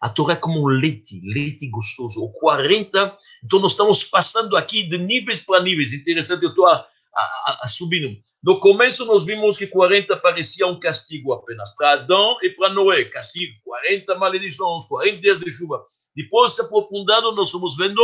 A 0.00 0.08
Torá 0.08 0.32
é 0.32 0.36
como 0.36 0.62
um 0.62 0.66
leite, 0.66 1.20
leite 1.22 1.68
gostoso. 1.68 2.24
O 2.24 2.32
40, 2.32 3.18
então 3.44 3.60
nós 3.60 3.72
estamos 3.72 4.04
passando 4.04 4.56
aqui 4.56 4.88
de 4.88 4.96
níveis 4.96 5.40
para 5.40 5.62
níveis. 5.62 5.92
Interessante, 5.92 6.42
eu 6.42 6.48
estou 6.48 6.66
a, 6.66 6.86
a, 7.14 7.60
a, 7.64 7.68
subindo. 7.68 8.16
No 8.42 8.58
começo 8.60 9.04
nós 9.04 9.26
vimos 9.26 9.58
que 9.58 9.66
40 9.66 10.16
parecia 10.16 10.66
um 10.66 10.80
castigo 10.80 11.32
apenas 11.34 11.76
para 11.76 11.92
Adão 11.92 12.38
e 12.42 12.50
para 12.50 12.70
Noé. 12.70 13.04
Castigo, 13.04 13.52
40 13.62 14.16
maledições, 14.16 14.86
40 14.86 15.18
dias 15.18 15.38
de 15.38 15.50
chuva. 15.50 15.84
Depois, 16.16 16.52
se 16.52 16.62
aprofundando, 16.62 17.34
nós 17.34 17.48
estamos 17.48 17.76
vendo 17.76 18.02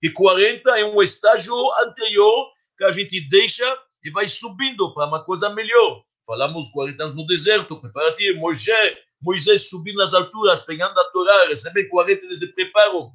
que 0.00 0.10
40 0.10 0.78
é 0.78 0.84
um 0.84 1.00
estágio 1.00 1.54
anterior 1.84 2.48
que 2.76 2.84
a 2.84 2.90
gente 2.90 3.20
deixa 3.28 3.64
e 4.04 4.10
vai 4.10 4.28
subindo 4.28 4.92
para 4.94 5.06
uma 5.06 5.24
coisa 5.24 5.50
melhor. 5.50 6.04
Falamos 6.26 6.68
40 6.70 7.02
anos 7.02 7.16
no 7.16 7.26
deserto, 7.26 7.80
preparativo, 7.80 8.40
Moisés 8.40 9.06
Moisés 9.20 9.70
subindo 9.70 9.96
nas 9.96 10.12
alturas, 10.12 10.60
pegando 10.60 10.98
a 10.98 11.04
Torá, 11.10 11.48
recebendo 11.48 11.88
40 11.88 12.26
dias 12.26 12.38
de 12.38 12.46
preparo. 12.48 13.10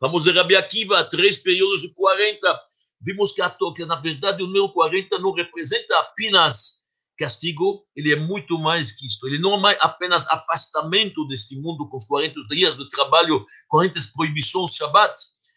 Vamos 0.00 0.24
de 0.24 0.32
Rabi 0.32 0.56
Akiva, 0.56 1.04
três 1.04 1.36
períodos 1.36 1.82
de 1.82 1.94
40. 1.94 2.60
Vimos 3.00 3.32
que, 3.32 3.42
a, 3.42 3.54
que 3.74 3.84
na 3.84 3.96
verdade 3.96 4.42
o 4.42 4.46
número 4.46 4.72
40 4.72 5.18
não 5.18 5.32
representa 5.32 5.98
apenas 6.00 6.82
castigo, 7.18 7.84
ele 7.94 8.12
é 8.12 8.16
muito 8.16 8.58
mais 8.58 8.92
que 8.92 9.06
isto. 9.06 9.26
Ele 9.28 9.38
não 9.38 9.68
é 9.68 9.76
apenas 9.80 10.26
afastamento 10.28 11.26
deste 11.26 11.60
mundo 11.60 11.88
com 11.88 11.98
os 11.98 12.06
40 12.06 12.40
dias 12.50 12.76
de 12.76 12.88
trabalho, 12.88 13.44
40 13.68 14.00
proibições 14.14 14.74
Shabbat, 14.74 15.12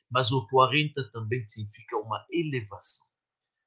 mas 0.09 0.31
o 0.31 0.47
40 0.47 1.09
também 1.11 1.47
significa 1.49 1.97
uma 1.97 2.25
elevação 2.31 3.15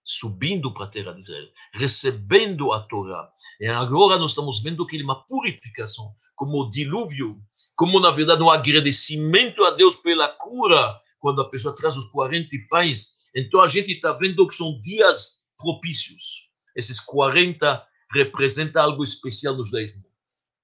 subindo 0.08 0.72
para 0.72 0.86
a 0.86 0.88
terra 0.88 1.12
de 1.12 1.20
Israel, 1.20 1.46
recebendo 1.74 2.72
a 2.72 2.80
Torá. 2.80 3.30
E 3.60 3.66
agora 3.66 4.18
nós 4.18 4.30
estamos 4.30 4.62
vendo 4.62 4.86
que 4.86 4.98
é 4.98 5.02
uma 5.02 5.22
purificação, 5.26 6.10
como 6.34 6.62
o 6.62 6.70
dilúvio, 6.70 7.36
como 7.76 8.00
na 8.00 8.10
verdade 8.10 8.42
um 8.42 8.48
agradecimento 8.48 9.62
a 9.64 9.70
Deus 9.72 9.96
pela 9.96 10.26
cura, 10.28 10.98
quando 11.18 11.42
a 11.42 11.50
pessoa 11.50 11.76
traz 11.76 11.94
os 11.98 12.06
40 12.06 12.48
pais. 12.70 13.28
Então 13.36 13.60
a 13.60 13.66
gente 13.66 13.92
está 13.92 14.14
vendo 14.14 14.46
que 14.46 14.54
são 14.54 14.80
dias 14.80 15.44
propícios. 15.58 16.48
Esses 16.74 17.00
40 17.00 17.86
representam 18.10 18.82
algo 18.82 19.04
especial 19.04 19.56
no 19.56 19.64
judaísmo. 19.64 20.04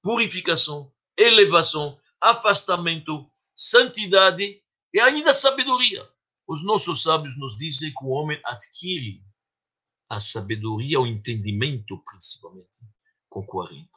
Purificação, 0.02 0.90
elevação, 1.18 1.98
afastamento, 2.18 3.26
santidade 3.54 4.62
e 4.94 5.00
ainda 5.00 5.32
sabedoria. 5.32 6.08
Os 6.46 6.64
nossos 6.64 7.02
sábios 7.02 7.36
nos 7.36 7.58
dizem 7.58 7.92
que 7.92 8.04
o 8.04 8.10
homem 8.10 8.40
adquire 8.44 9.20
a 10.08 10.20
sabedoria, 10.20 11.00
o 11.00 11.06
entendimento, 11.06 12.00
principalmente, 12.04 12.68
com 13.28 13.44
40. 13.44 13.88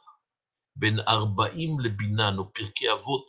Ben 0.74 0.96
Arbaim 1.06 1.76
Lebina, 1.78 2.32
no 2.32 2.50
Pirkei 2.50 2.88
Avot, 2.88 3.26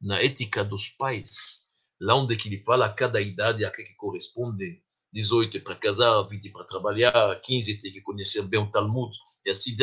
na 0.00 0.18
ética 0.22 0.64
dos 0.64 0.88
pais, 0.88 1.66
lá 2.00 2.14
onde 2.14 2.38
ele 2.46 2.58
fala 2.58 2.86
a 2.86 2.94
cada 2.94 3.20
idade 3.20 3.64
a 3.66 3.70
que 3.70 3.82
corresponde, 3.96 4.82
18 5.12 5.62
para 5.62 5.76
casar, 5.76 6.22
20 6.22 6.50
para 6.50 6.64
trabalhar, 6.64 7.40
15 7.40 7.80
tem 7.80 7.92
que 7.92 8.00
conhecer 8.00 8.42
bem 8.42 8.60
o 8.60 8.70
Talmud, 8.70 9.14
e 9.44 9.50
assim 9.50 9.76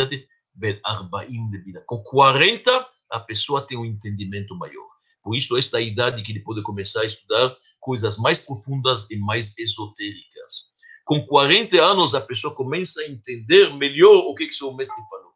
Ben 0.53 0.80
Arbaim 0.84 1.49
Lebina. 1.51 1.84
Com 1.86 2.01
40, 2.01 2.89
a 3.11 3.19
pessoa 3.19 3.65
tem 3.65 3.78
um 3.78 3.86
entendimento 3.86 4.55
maior. 4.55 4.90
Por 5.24 5.36
isso, 5.36 5.57
esta 5.57 5.78
é 5.78 5.82
a 5.82 5.86
idade 5.86 6.24
que 6.24 6.32
ele 6.32 6.43
pode 6.43 6.63
começar 6.63 7.01
a 7.01 7.05
estudar 7.05 7.55
coisas 7.80 8.17
mais 8.17 8.39
profundas 8.39 9.09
e 9.11 9.17
mais 9.17 9.57
esotéricas. 9.57 10.72
Com 11.05 11.26
40 11.26 11.80
anos, 11.82 12.15
a 12.15 12.22
pessoa 12.22 12.55
começa 12.55 13.01
a 13.01 13.07
entender 13.07 13.74
melhor 13.76 14.17
o 14.17 14.34
que, 14.36 14.47
que 14.47 14.53
seu 14.53 14.74
mestre 14.74 15.01
falou. 15.09 15.32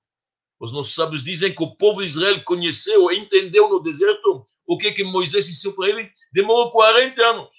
Os 0.59 0.71
nossos 0.71 0.95
sábios 0.95 1.23
dizem 1.23 1.53
que 1.53 1.63
o 1.63 1.75
povo 1.75 1.99
de 1.99 2.07
Israel 2.07 2.41
conheceu, 2.43 3.11
entendeu 3.11 3.69
no 3.69 3.83
deserto 3.83 4.45
o 4.67 4.77
que, 4.77 4.91
que 4.91 5.03
Moisés 5.03 5.47
ensinou 5.47 5.75
para 5.75 5.89
ele. 5.89 6.09
Demorou 6.33 6.71
40 6.71 7.21
anos. 7.21 7.55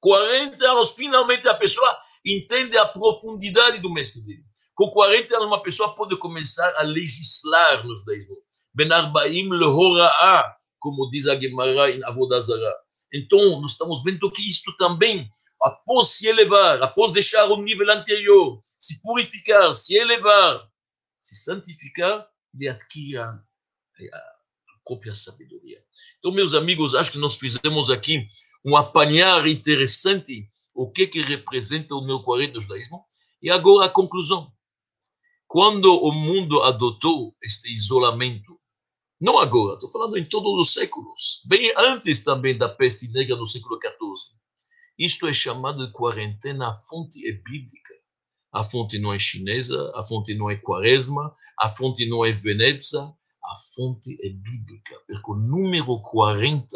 40 0.00 0.70
anos, 0.70 0.92
finalmente 0.92 1.48
a 1.48 1.54
pessoa 1.54 1.98
entende 2.24 2.76
a 2.78 2.86
profundidade 2.86 3.80
do 3.80 3.92
mestre 3.92 4.22
dele. 4.22 4.44
Com 4.74 4.90
40 4.90 5.36
anos, 5.36 5.46
uma 5.46 5.62
pessoa 5.62 5.94
pode 5.94 6.16
começar 6.18 6.72
a 6.76 6.82
legislar 6.82 7.86
no 7.86 7.94
judaísmo. 7.94 8.36
Ben 8.74 8.92
Arbaim 8.92 9.48
lehora'a, 9.48 10.55
como 10.78 11.08
diz 11.10 11.26
a 11.26 11.38
Gemara 11.38 11.90
em 11.90 12.02
Avodazara. 12.04 12.74
Então, 13.12 13.60
nós 13.60 13.72
estamos 13.72 14.02
vendo 14.02 14.30
que 14.30 14.46
isto 14.48 14.74
também, 14.76 15.30
após 15.62 16.08
se 16.08 16.26
elevar, 16.26 16.82
após 16.82 17.12
deixar 17.12 17.46
o 17.50 17.62
nível 17.62 17.90
anterior, 17.90 18.60
se 18.78 19.00
purificar, 19.02 19.72
se 19.72 19.94
elevar, 19.96 20.68
se 21.18 21.36
santificar, 21.36 22.26
ele 22.54 22.68
adquire 22.68 23.18
a, 23.18 23.24
a 23.24 24.22
própria 24.84 25.14
sabedoria. 25.14 25.82
Então, 26.18 26.32
meus 26.32 26.54
amigos, 26.54 26.94
acho 26.94 27.12
que 27.12 27.18
nós 27.18 27.36
fizemos 27.36 27.90
aqui 27.90 28.24
um 28.64 28.76
apanhar 28.76 29.46
interessante 29.46 30.48
o 30.74 30.90
que 30.90 31.06
que 31.06 31.22
representa 31.22 31.94
o 31.94 32.04
meu 32.04 32.22
40 32.22 32.52
do 32.52 32.60
judaísmo. 32.60 33.04
E 33.42 33.50
agora 33.50 33.86
a 33.86 33.88
conclusão. 33.88 34.52
Quando 35.46 35.92
o 35.92 36.12
mundo 36.12 36.62
adotou 36.62 37.34
este 37.42 37.72
isolamento, 37.72 38.55
não 39.20 39.38
agora, 39.38 39.74
estou 39.74 39.90
falando 39.90 40.16
em 40.16 40.24
todos 40.24 40.58
os 40.58 40.72
séculos, 40.72 41.42
bem 41.46 41.72
antes 41.76 42.22
também 42.22 42.56
da 42.56 42.68
peste 42.68 43.10
negra 43.12 43.36
no 43.36 43.46
século 43.46 43.78
XIV, 43.80 44.36
isto 44.98 45.26
é 45.26 45.32
chamado 45.32 45.86
de 45.86 45.92
quarentena, 45.92 46.70
a 46.70 46.74
fonte 46.74 47.26
é 47.28 47.32
bíblica. 47.32 47.94
A 48.52 48.64
fonte 48.64 48.98
não 48.98 49.12
é 49.12 49.18
chinesa, 49.18 49.92
a 49.94 50.02
fonte 50.02 50.34
não 50.34 50.48
é 50.48 50.56
quaresma, 50.56 51.34
a 51.58 51.68
fonte 51.68 52.08
não 52.08 52.24
é 52.24 52.32
Veneza, 52.32 53.00
a 53.02 53.56
fonte 53.74 54.16
é 54.22 54.30
bíblica, 54.30 54.98
porque 55.06 55.30
o 55.30 55.34
número 55.34 56.00
40 56.00 56.66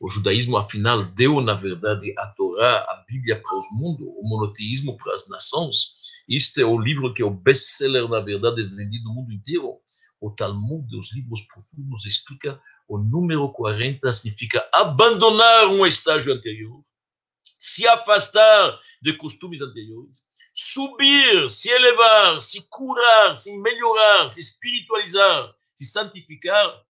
o 0.00 0.08
judaísmo, 0.08 0.56
afinal, 0.56 1.04
deu, 1.04 1.40
na 1.40 1.54
verdade, 1.54 2.12
a 2.18 2.26
Torá, 2.36 2.78
a 2.80 3.04
Bíblia 3.08 3.40
para 3.40 3.56
os 3.56 3.66
mundos, 3.72 4.06
o 4.06 4.22
monoteísmo 4.22 4.96
para 4.96 5.14
as 5.14 5.28
nações. 5.28 5.94
Este 6.28 6.60
é 6.60 6.66
o 6.66 6.78
livro 6.78 7.12
que 7.14 7.22
é 7.22 7.24
o 7.24 7.30
best-seller, 7.30 8.06
na 8.08 8.20
verdade, 8.20 8.62
vendido 8.62 9.04
no 9.04 9.14
mundo 9.14 9.32
inteiro. 9.32 9.80
O 10.20 10.30
Talmud, 10.30 10.86
os 10.96 11.14
livros 11.14 11.42
profundos, 11.42 12.06
explica 12.06 12.60
o 12.88 12.98
número 12.98 13.52
40 13.52 14.12
significa 14.12 14.66
abandonar 14.72 15.66
um 15.68 15.84
estágio 15.86 16.32
anterior, 16.32 16.82
se 17.58 17.86
afastar 17.88 18.80
de 19.02 19.16
costumes 19.16 19.60
anteriores, 19.60 20.26
subir, 20.54 21.50
se 21.50 21.70
elevar, 21.70 22.40
se 22.40 22.66
curar, 22.68 23.36
se 23.36 23.56
melhorar, 23.58 24.30
se 24.30 24.40
espiritualizar, 24.40 25.54
se 25.74 25.84
santificar 25.84 26.86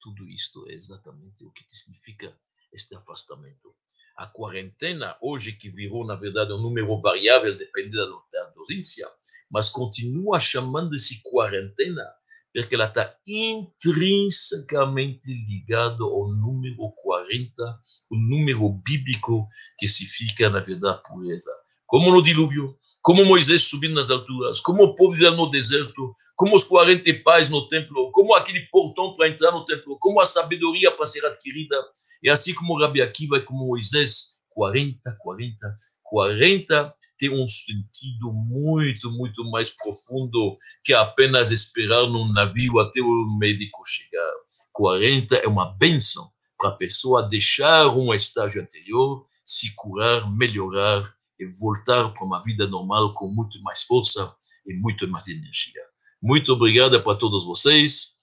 tudo 0.00 0.28
isto 0.28 0.68
é 0.68 0.74
exatamente 0.74 1.44
o 1.44 1.50
que, 1.50 1.64
significa 1.70 2.36
este 2.72 2.94
afastamento. 2.94 3.74
A 4.16 4.26
quarentena, 4.26 5.16
hoje 5.20 5.52
que 5.52 5.68
virou, 5.68 6.04
na 6.04 6.16
verdade, 6.16 6.52
um 6.52 6.60
número 6.60 7.00
variável, 7.00 7.56
dependendo 7.56 8.22
da 8.32 8.50
dosência, 8.50 9.08
mas 9.50 9.68
continua 9.68 10.40
chamando-se 10.40 11.22
quarentena, 11.22 12.04
porque 12.54 12.74
ela 12.74 12.84
está 12.84 13.14
intrinsecamente 13.26 15.26
ligada 15.48 16.02
ao 16.02 16.28
número 16.28 16.92
40, 16.96 17.80
o 18.10 18.16
número 18.16 18.70
bíblico 18.84 19.46
que 19.78 19.86
significa, 19.86 20.50
na 20.50 20.60
verdade, 20.60 21.00
pureza. 21.08 21.50
Como 21.86 22.10
no 22.10 22.22
dilúvio, 22.22 22.76
como 23.02 23.24
Moisés 23.24 23.62
subindo 23.62 23.94
nas 23.94 24.10
alturas, 24.10 24.60
como 24.60 24.84
o 24.84 24.94
povo 24.94 25.16
no 25.30 25.50
deserto, 25.50 26.14
como 26.36 26.54
os 26.54 26.64
40 26.64 27.22
pais 27.24 27.48
no 27.48 27.66
templo, 27.68 28.10
como 28.12 28.34
aquele 28.34 28.60
portão 28.70 29.12
para 29.12 29.28
entrar 29.28 29.50
no 29.50 29.64
templo, 29.64 29.96
como 30.00 30.20
a 30.20 30.26
sabedoria 30.26 30.90
para 30.92 31.06
ser 31.06 31.24
adquirida. 31.24 31.76
E 32.22 32.30
assim 32.30 32.54
como 32.54 32.78
Rabi 32.78 33.00
Akiva 33.00 33.38
e 33.38 33.42
como 33.42 33.66
Moisés, 33.66 34.37
40, 34.58 35.16
40, 35.20 35.76
40 36.02 36.94
tem 37.16 37.30
um 37.30 37.46
sentido 37.46 38.32
muito, 38.32 39.08
muito 39.12 39.48
mais 39.52 39.70
profundo 39.70 40.56
que 40.82 40.92
apenas 40.92 41.52
esperar 41.52 42.08
num 42.08 42.32
navio 42.32 42.80
até 42.80 43.00
o 43.00 43.38
médico 43.38 43.84
chegar. 43.86 44.32
40 44.72 45.36
é 45.36 45.46
uma 45.46 45.76
benção 45.76 46.28
para 46.58 46.70
a 46.70 46.76
pessoa 46.76 47.28
deixar 47.28 47.86
um 47.96 48.12
estágio 48.12 48.60
anterior, 48.60 49.24
se 49.44 49.72
curar, 49.76 50.28
melhorar 50.28 51.08
e 51.38 51.46
voltar 51.60 52.08
para 52.08 52.24
uma 52.24 52.42
vida 52.42 52.66
normal 52.66 53.14
com 53.14 53.28
muito 53.28 53.62
mais 53.62 53.84
força 53.84 54.34
e 54.66 54.74
muito 54.74 55.06
mais 55.06 55.28
energia. 55.28 55.82
Muito 56.20 56.52
obrigado 56.52 57.00
para 57.00 57.16
todos 57.16 57.44
vocês. 57.44 58.16